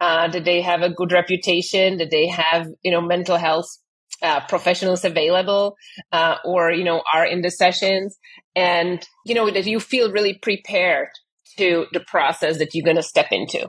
Uh, 0.00 0.28
that 0.28 0.44
they 0.44 0.62
have 0.62 0.80
a 0.80 0.88
good 0.88 1.12
reputation, 1.12 1.98
that 1.98 2.10
they 2.10 2.26
have 2.26 2.66
you 2.82 2.90
know 2.90 3.02
mental 3.02 3.36
health 3.36 3.66
uh, 4.22 4.40
professionals 4.48 5.04
available, 5.04 5.76
uh, 6.12 6.36
or 6.46 6.72
you 6.72 6.82
know 6.82 7.02
are 7.12 7.26
in 7.26 7.42
the 7.42 7.50
sessions, 7.50 8.18
and 8.56 9.06
you 9.26 9.34
know 9.34 9.50
that 9.50 9.66
you 9.66 9.78
feel 9.78 10.10
really 10.10 10.38
prepared 10.40 11.08
to 11.58 11.84
the 11.92 12.00
process 12.00 12.58
that 12.58 12.74
you're 12.74 12.84
going 12.84 12.96
to 12.96 13.02
step 13.02 13.28
into. 13.30 13.68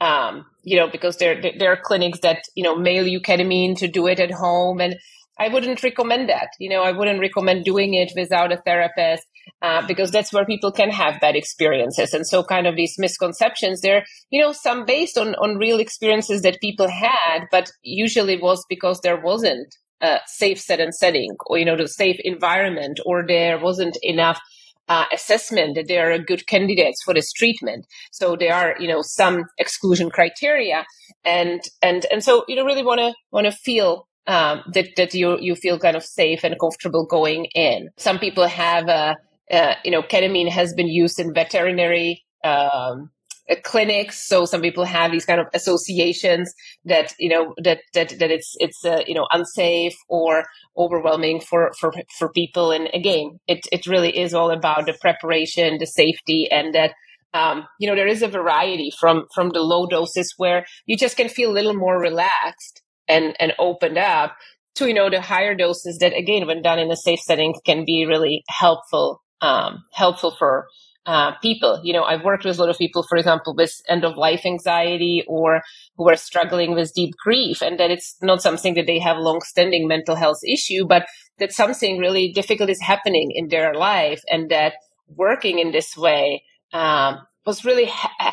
Um, 0.00 0.46
you 0.62 0.78
know, 0.78 0.88
because 0.88 1.16
there 1.16 1.42
there 1.58 1.72
are 1.72 1.80
clinics 1.82 2.20
that 2.20 2.42
you 2.54 2.62
know 2.62 2.76
mail 2.76 3.04
you 3.04 3.20
ketamine 3.20 3.76
to 3.78 3.88
do 3.88 4.06
it 4.06 4.20
at 4.20 4.30
home, 4.30 4.80
and 4.80 4.94
I 5.38 5.48
wouldn't 5.48 5.82
recommend 5.82 6.28
that. 6.28 6.48
You 6.58 6.70
know, 6.70 6.82
I 6.82 6.92
wouldn't 6.92 7.20
recommend 7.20 7.64
doing 7.64 7.94
it 7.94 8.12
without 8.16 8.52
a 8.52 8.56
therapist 8.56 9.24
uh, 9.62 9.86
because 9.86 10.10
that's 10.10 10.32
where 10.32 10.46
people 10.46 10.72
can 10.72 10.90
have 10.90 11.20
bad 11.20 11.36
experiences. 11.36 12.14
And 12.14 12.26
so, 12.26 12.42
kind 12.42 12.66
of 12.66 12.76
these 12.76 12.94
misconceptions, 12.98 13.80
they're 13.80 14.04
you 14.30 14.40
know 14.40 14.52
some 14.52 14.84
based 14.86 15.18
on 15.18 15.34
on 15.36 15.56
real 15.58 15.78
experiences 15.78 16.42
that 16.42 16.60
people 16.60 16.88
had, 16.88 17.46
but 17.50 17.70
usually 17.82 18.38
was 18.38 18.64
because 18.68 19.00
there 19.00 19.20
wasn't 19.20 19.74
a 20.00 20.18
safe 20.26 20.60
set 20.60 20.80
and 20.80 20.94
setting, 20.94 21.36
or 21.46 21.58
you 21.58 21.64
know, 21.64 21.76
the 21.76 21.88
safe 21.88 22.16
environment, 22.24 23.00
or 23.04 23.24
there 23.26 23.58
wasn't 23.58 23.96
enough. 24.02 24.40
Uh, 24.88 25.04
assessment 25.12 25.74
that 25.74 25.88
they 25.88 25.98
are 25.98 26.16
good 26.16 26.46
candidates 26.46 27.02
for 27.02 27.12
this 27.12 27.32
treatment. 27.32 27.84
So 28.12 28.36
there 28.36 28.54
are, 28.54 28.76
you 28.78 28.86
know, 28.86 29.02
some 29.02 29.46
exclusion 29.58 30.10
criteria, 30.10 30.86
and 31.24 31.60
and 31.82 32.06
and 32.08 32.22
so 32.22 32.44
you 32.46 32.54
know 32.54 32.64
really 32.64 32.84
want 32.84 33.00
to 33.00 33.12
want 33.32 33.46
to 33.46 33.50
feel 33.50 34.06
um, 34.26 34.62
that 34.72 34.88
that 34.96 35.14
you 35.14 35.38
you 35.40 35.54
feel 35.54 35.78
kind 35.78 35.96
of 35.96 36.04
safe 36.04 36.44
and 36.44 36.58
comfortable 36.58 37.06
going 37.06 37.46
in. 37.54 37.90
Some 37.96 38.18
people 38.18 38.46
have 38.46 38.88
a, 38.88 39.16
uh, 39.50 39.74
you 39.84 39.90
know 39.90 40.02
ketamine 40.02 40.48
has 40.48 40.74
been 40.74 40.88
used 40.88 41.18
in 41.20 41.32
veterinary 41.32 42.24
um, 42.44 43.10
uh, 43.48 43.54
clinics, 43.62 44.26
so 44.26 44.44
some 44.44 44.60
people 44.60 44.84
have 44.84 45.12
these 45.12 45.24
kind 45.24 45.40
of 45.40 45.46
associations 45.54 46.52
that 46.84 47.14
you 47.18 47.28
know 47.28 47.54
that 47.62 47.80
that 47.94 48.18
that 48.18 48.30
it's 48.30 48.54
it's 48.58 48.84
uh, 48.84 49.02
you 49.06 49.14
know 49.14 49.26
unsafe 49.32 49.96
or 50.08 50.44
overwhelming 50.76 51.40
for 51.40 51.72
for 51.78 51.92
for 52.18 52.32
people. 52.32 52.72
And 52.72 52.88
again, 52.92 53.38
it 53.46 53.60
it 53.70 53.86
really 53.86 54.16
is 54.18 54.34
all 54.34 54.50
about 54.50 54.86
the 54.86 54.94
preparation, 55.00 55.78
the 55.78 55.86
safety, 55.86 56.50
and 56.50 56.74
that. 56.74 56.92
Um, 57.34 57.66
you 57.78 57.86
know, 57.86 57.94
there 57.94 58.06
is 58.06 58.22
a 58.22 58.28
variety 58.28 58.90
from 58.98 59.26
from 59.34 59.50
the 59.50 59.60
low 59.60 59.86
doses 59.86 60.32
where 60.38 60.64
you 60.86 60.96
just 60.96 61.18
can 61.18 61.28
feel 61.28 61.50
a 61.50 61.52
little 61.52 61.74
more 61.74 62.00
relaxed 62.00 62.80
and 63.08 63.34
and 63.38 63.52
opened 63.58 63.98
up 63.98 64.36
to 64.74 64.86
you 64.86 64.94
know 64.94 65.10
the 65.10 65.20
higher 65.20 65.54
doses 65.54 65.98
that 65.98 66.12
again 66.16 66.46
when 66.46 66.62
done 66.62 66.78
in 66.78 66.90
a 66.90 66.96
safe 66.96 67.20
setting 67.20 67.54
can 67.64 67.84
be 67.84 68.06
really 68.06 68.42
helpful 68.48 69.22
um, 69.40 69.84
helpful 69.92 70.34
for 70.38 70.66
uh, 71.06 71.32
people. 71.40 71.80
You 71.84 71.92
know, 71.92 72.02
I've 72.02 72.24
worked 72.24 72.44
with 72.44 72.58
a 72.58 72.60
lot 72.60 72.70
of 72.70 72.78
people, 72.78 73.04
for 73.08 73.16
example, 73.16 73.54
with 73.54 73.72
end 73.88 74.04
of 74.04 74.16
life 74.16 74.44
anxiety 74.44 75.24
or 75.28 75.62
who 75.96 76.08
are 76.08 76.16
struggling 76.16 76.74
with 76.74 76.92
deep 76.94 77.14
grief, 77.22 77.62
and 77.62 77.78
that 77.78 77.90
it's 77.90 78.16
not 78.22 78.42
something 78.42 78.74
that 78.74 78.86
they 78.86 78.98
have 78.98 79.16
long 79.18 79.40
standing 79.42 79.86
mental 79.86 80.16
health 80.16 80.40
issue, 80.46 80.84
but 80.86 81.06
that 81.38 81.52
something 81.52 81.98
really 81.98 82.32
difficult 82.32 82.70
is 82.70 82.80
happening 82.80 83.30
in 83.34 83.48
their 83.48 83.74
life, 83.74 84.20
and 84.28 84.50
that 84.50 84.74
working 85.08 85.60
in 85.60 85.70
this 85.70 85.96
way 85.96 86.42
um, 86.72 87.18
was 87.44 87.64
really 87.64 87.88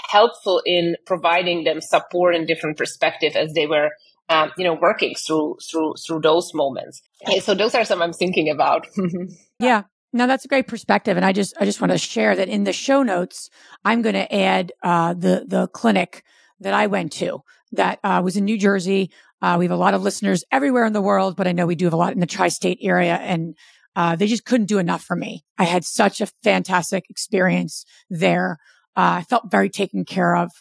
helpful 0.10 0.62
in 0.66 0.96
providing 1.06 1.66
them 1.66 1.80
support 1.80 2.34
and 2.34 2.48
different 2.48 2.78
perspective 2.78 3.36
as 3.36 3.54
they 3.54 3.68
were 3.68 3.92
um, 4.30 4.52
you 4.58 4.64
know 4.64 4.74
working 4.74 5.16
through 5.16 5.58
through 5.70 5.94
through 6.06 6.22
those 6.22 6.54
moments 6.54 7.02
so 7.42 7.54
those 7.54 7.76
are 7.76 7.86
some 7.86 8.02
i'm 8.02 8.14
thinking 8.14 8.50
about 8.50 8.88
yeah 9.60 9.84
now 10.14 10.28
that's 10.28 10.46
a 10.46 10.48
great 10.48 10.68
perspective, 10.68 11.18
and 11.18 11.26
I 11.26 11.34
just 11.34 11.56
I 11.60 11.66
just 11.66 11.82
want 11.82 11.92
to 11.92 11.98
share 11.98 12.36
that 12.36 12.48
in 12.48 12.64
the 12.64 12.72
show 12.72 13.02
notes, 13.02 13.50
I'm 13.84 14.04
going 14.04 14.14
to 14.14 14.34
add 14.34 14.72
uh, 14.84 15.16
the 15.16 15.44
the 15.48 15.68
clinic 15.68 16.24
that 16.60 16.74
I 16.74 16.86
went 16.86 17.12
to 17.14 17.42
that 17.72 18.00
uh, 18.04 18.22
was 18.24 18.38
in 18.38 18.46
New 18.46 18.60
Jersey. 18.60 19.10
Uh, 19.42 19.56
we 19.58 19.66
have 19.66 19.72
a 19.72 19.76
lot 19.76 19.96
of 19.96 20.04
listeners 20.04 20.44
everywhere 20.52 20.86
in 20.86 20.94
the 20.94 21.02
world, 21.02 21.36
but 21.36 21.48
I 21.48 21.52
know 21.52 21.66
we 21.66 21.76
do 21.76 21.86
have 21.86 21.94
a 21.94 21.98
lot 21.98 22.14
in 22.14 22.20
the 22.20 22.28
tri-state 22.28 22.78
area, 22.82 23.16
and 23.16 23.58
uh, 23.96 24.16
they 24.16 24.28
just 24.28 24.46
couldn't 24.46 24.68
do 24.68 24.78
enough 24.78 25.04
for 25.04 25.16
me. 25.16 25.44
I 25.58 25.64
had 25.64 25.84
such 25.84 26.22
a 26.22 26.28
fantastic 26.44 27.06
experience 27.10 27.84
there. 28.10 28.60
Uh, 28.96 29.20
I 29.20 29.24
felt 29.24 29.52
very 29.52 29.70
taken 29.70 30.06
care 30.06 30.36
of, 30.36 30.52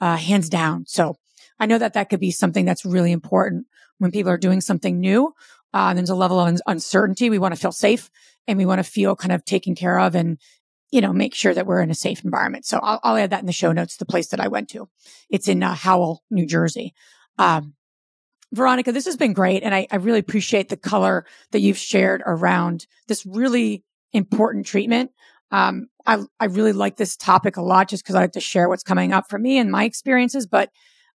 uh, 0.00 0.16
hands 0.16 0.48
down. 0.48 0.84
So 0.88 1.16
I 1.58 1.66
know 1.66 1.78
that 1.78 1.94
that 1.94 2.10
could 2.10 2.20
be 2.20 2.30
something 2.30 2.64
that's 2.64 2.84
really 2.84 3.12
important 3.12 3.66
when 3.98 4.10
people 4.10 4.30
are 4.30 4.38
doing 4.38 4.60
something 4.60 4.98
new. 4.98 5.32
there's 5.72 6.10
a 6.10 6.14
level 6.14 6.40
of 6.40 6.60
uncertainty. 6.66 7.30
We 7.30 7.38
want 7.38 7.54
to 7.54 7.60
feel 7.60 7.72
safe 7.72 8.10
and 8.46 8.58
we 8.58 8.66
want 8.66 8.78
to 8.78 8.90
feel 8.90 9.16
kind 9.16 9.32
of 9.32 9.44
taken 9.44 9.74
care 9.74 9.98
of 9.98 10.14
and 10.14 10.38
you 10.90 11.00
know 11.00 11.12
make 11.12 11.34
sure 11.34 11.54
that 11.54 11.66
we're 11.66 11.80
in 11.80 11.90
a 11.90 11.94
safe 11.94 12.24
environment 12.24 12.64
so 12.64 12.78
i'll, 12.78 13.00
I'll 13.02 13.16
add 13.16 13.30
that 13.30 13.40
in 13.40 13.46
the 13.46 13.52
show 13.52 13.72
notes 13.72 13.96
the 13.96 14.06
place 14.06 14.28
that 14.28 14.40
i 14.40 14.48
went 14.48 14.68
to 14.70 14.88
it's 15.30 15.48
in 15.48 15.62
uh, 15.62 15.74
howell 15.74 16.22
new 16.30 16.46
jersey 16.46 16.94
um, 17.38 17.74
Veronika 18.52 18.92
this 18.92 19.06
has 19.06 19.16
been 19.16 19.32
great 19.32 19.64
and 19.64 19.74
I, 19.74 19.88
I 19.90 19.96
really 19.96 20.20
appreciate 20.20 20.68
the 20.68 20.76
color 20.76 21.26
that 21.50 21.60
you've 21.60 21.78
shared 21.78 22.22
around 22.24 22.86
this 23.08 23.26
really 23.26 23.82
important 24.12 24.66
treatment 24.66 25.10
um, 25.50 25.88
I, 26.06 26.24
I 26.40 26.46
really 26.46 26.72
like 26.72 26.96
this 26.96 27.16
topic 27.16 27.56
a 27.56 27.62
lot 27.62 27.88
just 27.88 28.02
because 28.02 28.16
I 28.16 28.20
like 28.22 28.32
to 28.32 28.40
share 28.40 28.68
what's 28.68 28.82
coming 28.82 29.12
up 29.12 29.28
for 29.28 29.38
me 29.38 29.58
and 29.58 29.70
my 29.70 29.84
experiences. 29.84 30.48
But 30.48 30.70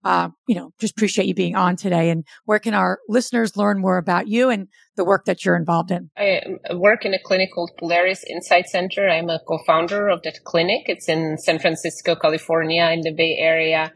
uh, 0.04 0.28
you 0.46 0.54
know, 0.54 0.72
just 0.78 0.92
appreciate 0.96 1.26
you 1.26 1.34
being 1.34 1.56
on 1.56 1.76
today. 1.76 2.10
And 2.10 2.24
where 2.44 2.58
can 2.58 2.74
our 2.74 3.00
listeners 3.08 3.56
learn 3.56 3.80
more 3.80 3.98
about 3.98 4.28
you 4.28 4.50
and 4.50 4.68
the 4.96 5.04
work 5.04 5.24
that 5.24 5.44
you're 5.44 5.56
involved 5.56 5.90
in? 5.90 6.10
I 6.16 6.40
work 6.74 7.04
in 7.04 7.12
a 7.12 7.18
clinic 7.22 7.50
called 7.52 7.72
Polaris 7.78 8.24
Insight 8.24 8.66
Center. 8.66 9.08
I'm 9.08 9.28
a 9.28 9.40
co-founder 9.46 10.08
of 10.08 10.22
that 10.22 10.44
clinic. 10.44 10.84
It's 10.86 11.08
in 11.08 11.38
San 11.38 11.58
Francisco, 11.58 12.14
California, 12.14 12.88
in 12.92 13.00
the 13.00 13.12
Bay 13.12 13.36
Area. 13.38 13.92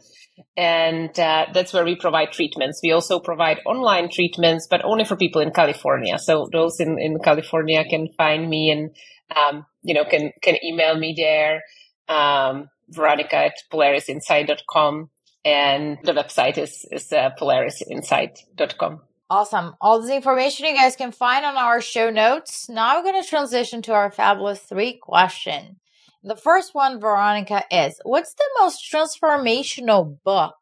And 0.57 1.19
uh, 1.19 1.47
that's 1.53 1.73
where 1.73 1.85
we 1.85 1.97
provide 1.97 2.33
treatments. 2.33 2.81
We 2.83 2.93
also 2.93 3.21
provide 3.21 3.59
online 3.65 4.11
treatments, 4.11 4.67
but 4.69 4.85
only 4.85 5.05
for 5.05 5.15
people 5.15 5.41
in 5.41 5.53
California. 5.53 6.19
So 6.19 6.49
those 6.51 6.81
in, 6.81 6.99
in 6.99 7.19
California 7.21 7.85
can 7.85 8.09
find 8.17 8.49
me 8.49 8.71
and, 8.71 8.91
um, 9.37 9.67
you 9.83 9.95
know, 9.95 10.05
can, 10.05 10.33
can 10.43 10.57
email 10.65 10.99
me 10.99 11.15
there. 11.17 11.63
Um, 12.09 12.69
Veronika 12.89 13.37
at 13.37 13.55
polarisinsight.com 13.73 15.11
and 15.45 15.99
the 16.05 16.13
website 16.13 16.59
is, 16.59 16.87
is 16.91 17.13
uh, 17.13 17.31
polarisinsight.com. 17.41 19.01
Awesome. 19.29 19.75
All 19.81 20.03
this 20.03 20.11
information 20.11 20.67
you 20.67 20.75
guys 20.75 20.97
can 20.97 21.13
find 21.13 21.45
on 21.45 21.57
our 21.57 21.81
show 21.81 22.11
notes. 22.11 22.69
Now 22.69 22.97
we're 22.97 23.13
going 23.13 23.23
to 23.23 23.29
transition 23.29 23.81
to 23.83 23.93
our 23.93 24.11
fabulous 24.11 24.59
three 24.59 24.99
question. 25.01 25.77
The 26.25 26.37
first 26.37 26.75
one, 26.75 27.01
Veronika, 27.01 27.63
is 27.71 27.99
what's 28.03 28.35
the 28.35 28.45
most 28.61 28.85
transformational 28.93 30.19
book 30.25 30.57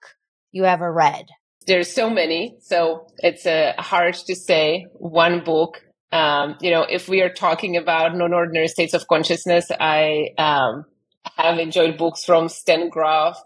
you 0.52 0.64
ever 0.66 0.92
read? 0.92 1.26
There's 1.66 1.90
so 1.90 2.08
many, 2.08 2.56
so 2.60 3.06
it's 3.18 3.44
uh, 3.44 3.72
hard 3.78 4.14
to 4.14 4.34
say 4.34 4.86
one 4.92 5.42
book. 5.44 5.82
Um, 6.12 6.56
you 6.60 6.70
know, 6.70 6.82
if 6.82 7.08
we 7.08 7.22
are 7.22 7.32
talking 7.32 7.76
about 7.76 8.14
non-ordinary 8.14 8.68
states 8.68 8.94
of 8.94 9.08
consciousness, 9.08 9.70
I 9.80 10.28
um, 10.38 10.84
have 11.36 11.58
enjoyed 11.58 11.98
books 11.98 12.24
from 12.24 12.48
Stan 12.48 12.88
Grof 12.88 13.36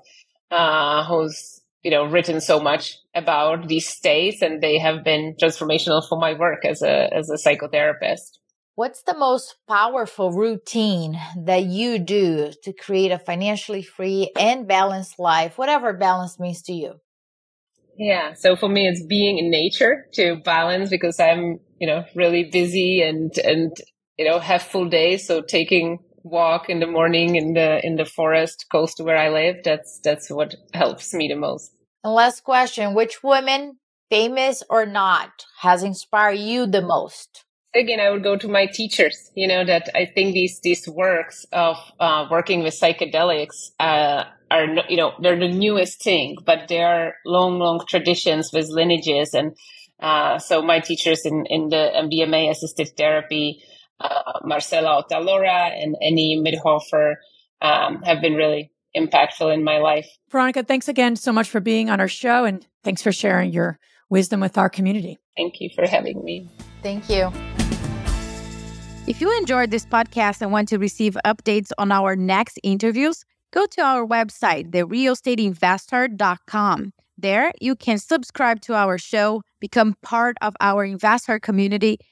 uh, 0.53 1.05
who's 1.05 1.61
you 1.83 1.91
know 1.91 2.05
written 2.05 2.41
so 2.41 2.61
much 2.61 2.99
about 3.15 3.67
these 3.67 3.89
states, 3.89 4.43
and 4.43 4.63
they 4.63 4.79
have 4.79 5.03
been 5.03 5.35
transformational 5.43 6.07
for 6.07 6.19
my 6.19 6.35
work 6.35 6.65
as 6.65 6.83
a 6.83 7.13
as 7.13 7.31
a 7.31 7.37
psychotherapist. 7.37 8.39
What's 8.75 9.03
the 9.03 9.17
most 9.17 9.57
powerful 9.69 10.33
routine 10.33 11.21
that 11.37 11.65
you 11.65 11.99
do 11.99 12.53
to 12.63 12.73
create 12.73 13.13
a 13.13 13.19
financially 13.19 13.83
free 13.83 14.31
and 14.39 14.67
balanced 14.67 15.19
life, 15.19 15.59
whatever 15.59 15.93
balance 15.93 16.41
means 16.41 16.63
to 16.63 16.73
you? 16.73 16.95
Yeah. 17.99 18.33
So 18.33 18.57
for 18.57 18.71
me, 18.71 18.89
it's 18.89 19.05
being 19.05 19.37
in 19.37 19.51
nature 19.51 20.07
to 20.15 20.37
balance 20.37 20.89
because 20.89 21.21
I'm, 21.21 21.61
you 21.79 21.87
know, 21.87 22.05
really 22.15 22.45
busy 22.45 23.03
and, 23.03 23.37
and, 23.39 23.77
you 24.17 24.25
know, 24.25 24.39
have 24.39 24.63
full 24.63 24.89
days. 24.89 25.27
So 25.27 25.43
taking 25.43 25.99
walk 26.25 26.69
in 26.69 26.81
the 26.81 26.87
morning 26.87 27.37
in 27.37 27.55
the 27.55 27.85
in 27.85 27.97
the 27.97 28.05
forest 28.05 28.67
close 28.71 28.95
to 28.95 29.05
where 29.05 29.17
I 29.17 29.29
live. 29.29 29.57
That's 29.65 30.01
that's 30.03 30.31
what 30.31 30.55
helps 30.73 31.13
me 31.15 31.29
the 31.29 31.37
most. 31.37 31.73
And 32.05 32.15
last 32.15 32.45
question: 32.45 32.95
Which 32.95 33.23
woman, 33.23 33.79
famous 34.11 34.63
or 34.69 34.87
not, 34.87 35.31
has 35.61 35.83
inspired 35.83 36.39
you 36.39 36.67
the 36.67 36.83
most? 36.83 37.45
Again, 37.75 38.01
I 38.01 38.11
would 38.11 38.23
go 38.23 38.37
to 38.37 38.49
my 38.49 38.67
teachers. 38.67 39.31
You 39.35 39.49
know 39.49 39.65
that 39.65 39.89
I 39.95 40.07
think 40.07 40.35
these 40.35 40.61
these 40.61 40.89
works 40.89 41.47
of 41.53 41.77
uh, 41.99 42.27
working 42.31 42.63
with 42.63 42.79
psychedelics 42.79 43.71
uh, 43.81 44.25
are 44.51 44.67
you 44.89 44.97
know 44.97 45.13
they're 45.21 45.39
the 45.39 45.49
newest 45.49 46.03
thing, 46.03 46.37
but 46.45 46.69
they 46.69 46.83
are 46.83 47.15
long 47.25 47.59
long 47.59 47.85
traditions 47.89 48.51
with 48.53 48.69
lineages 48.69 49.35
and. 49.35 49.57
Uh, 50.01 50.37
so 50.37 50.61
my 50.61 50.81
teachers 50.81 51.25
in, 51.25 51.47
in 51.47 51.69
the 51.69 51.93
MDMA 51.95 52.51
assisted 52.51 52.91
therapy, 52.97 53.63
uh, 54.01 54.41
Marcela 54.45 55.03
Ot'alora 55.03 55.71
and 55.81 55.97
Annie 56.03 56.43
Mithoefer 56.43 57.15
um, 57.61 58.03
have 58.03 58.21
been 58.21 58.35
really 58.35 58.73
impactful 58.97 59.53
in 59.53 59.65
my 59.65 59.79
life. 59.79 60.09
Veronika, 60.31 60.63
thanks 60.63 60.89
again 60.89 61.17
so 61.17 61.33
much 61.33 61.49
for 61.49 61.61
being 61.61 61.91
on 61.91 62.01
our 62.01 62.09
show 62.09 62.45
and 62.45 62.67
thanks 62.85 63.03
for 63.03 63.13
sharing 63.13 63.53
your 63.53 63.79
wisdom 64.11 64.41
with 64.41 64.59
our 64.59 64.69
community. 64.69 65.19
Thank 65.37 65.61
you 65.61 65.71
for 65.75 65.89
having 65.89 66.23
me. 66.23 66.51
Thank 66.83 67.09
you. 67.09 67.33
If 69.07 69.21
you 69.21 69.37
enjoyed 69.39 69.71
this 69.71 69.87
podcast 69.87 70.43
and 70.43 70.51
want 70.53 70.69
to 70.69 70.79
receive 70.79 71.17
updates 71.25 71.73
on 71.79 71.91
our 71.91 72.15
next 72.15 72.61
interviews, 72.63 73.25
go 73.53 73.67
to 73.67 73.83
our 73.83 74.07
website, 74.07 74.71
therealestateinvesther.com. 74.71 76.93
There, 77.19 77.53
you 77.61 77.77
can 77.77 77.99
subscribe 77.99 78.63
to 78.63 78.73
our 78.75 78.97
show, 78.99 79.43
become 79.61 79.97
part 80.03 80.37
of 80.41 80.55
our 80.61 80.85
investor 80.85 81.39
community, 81.41 81.99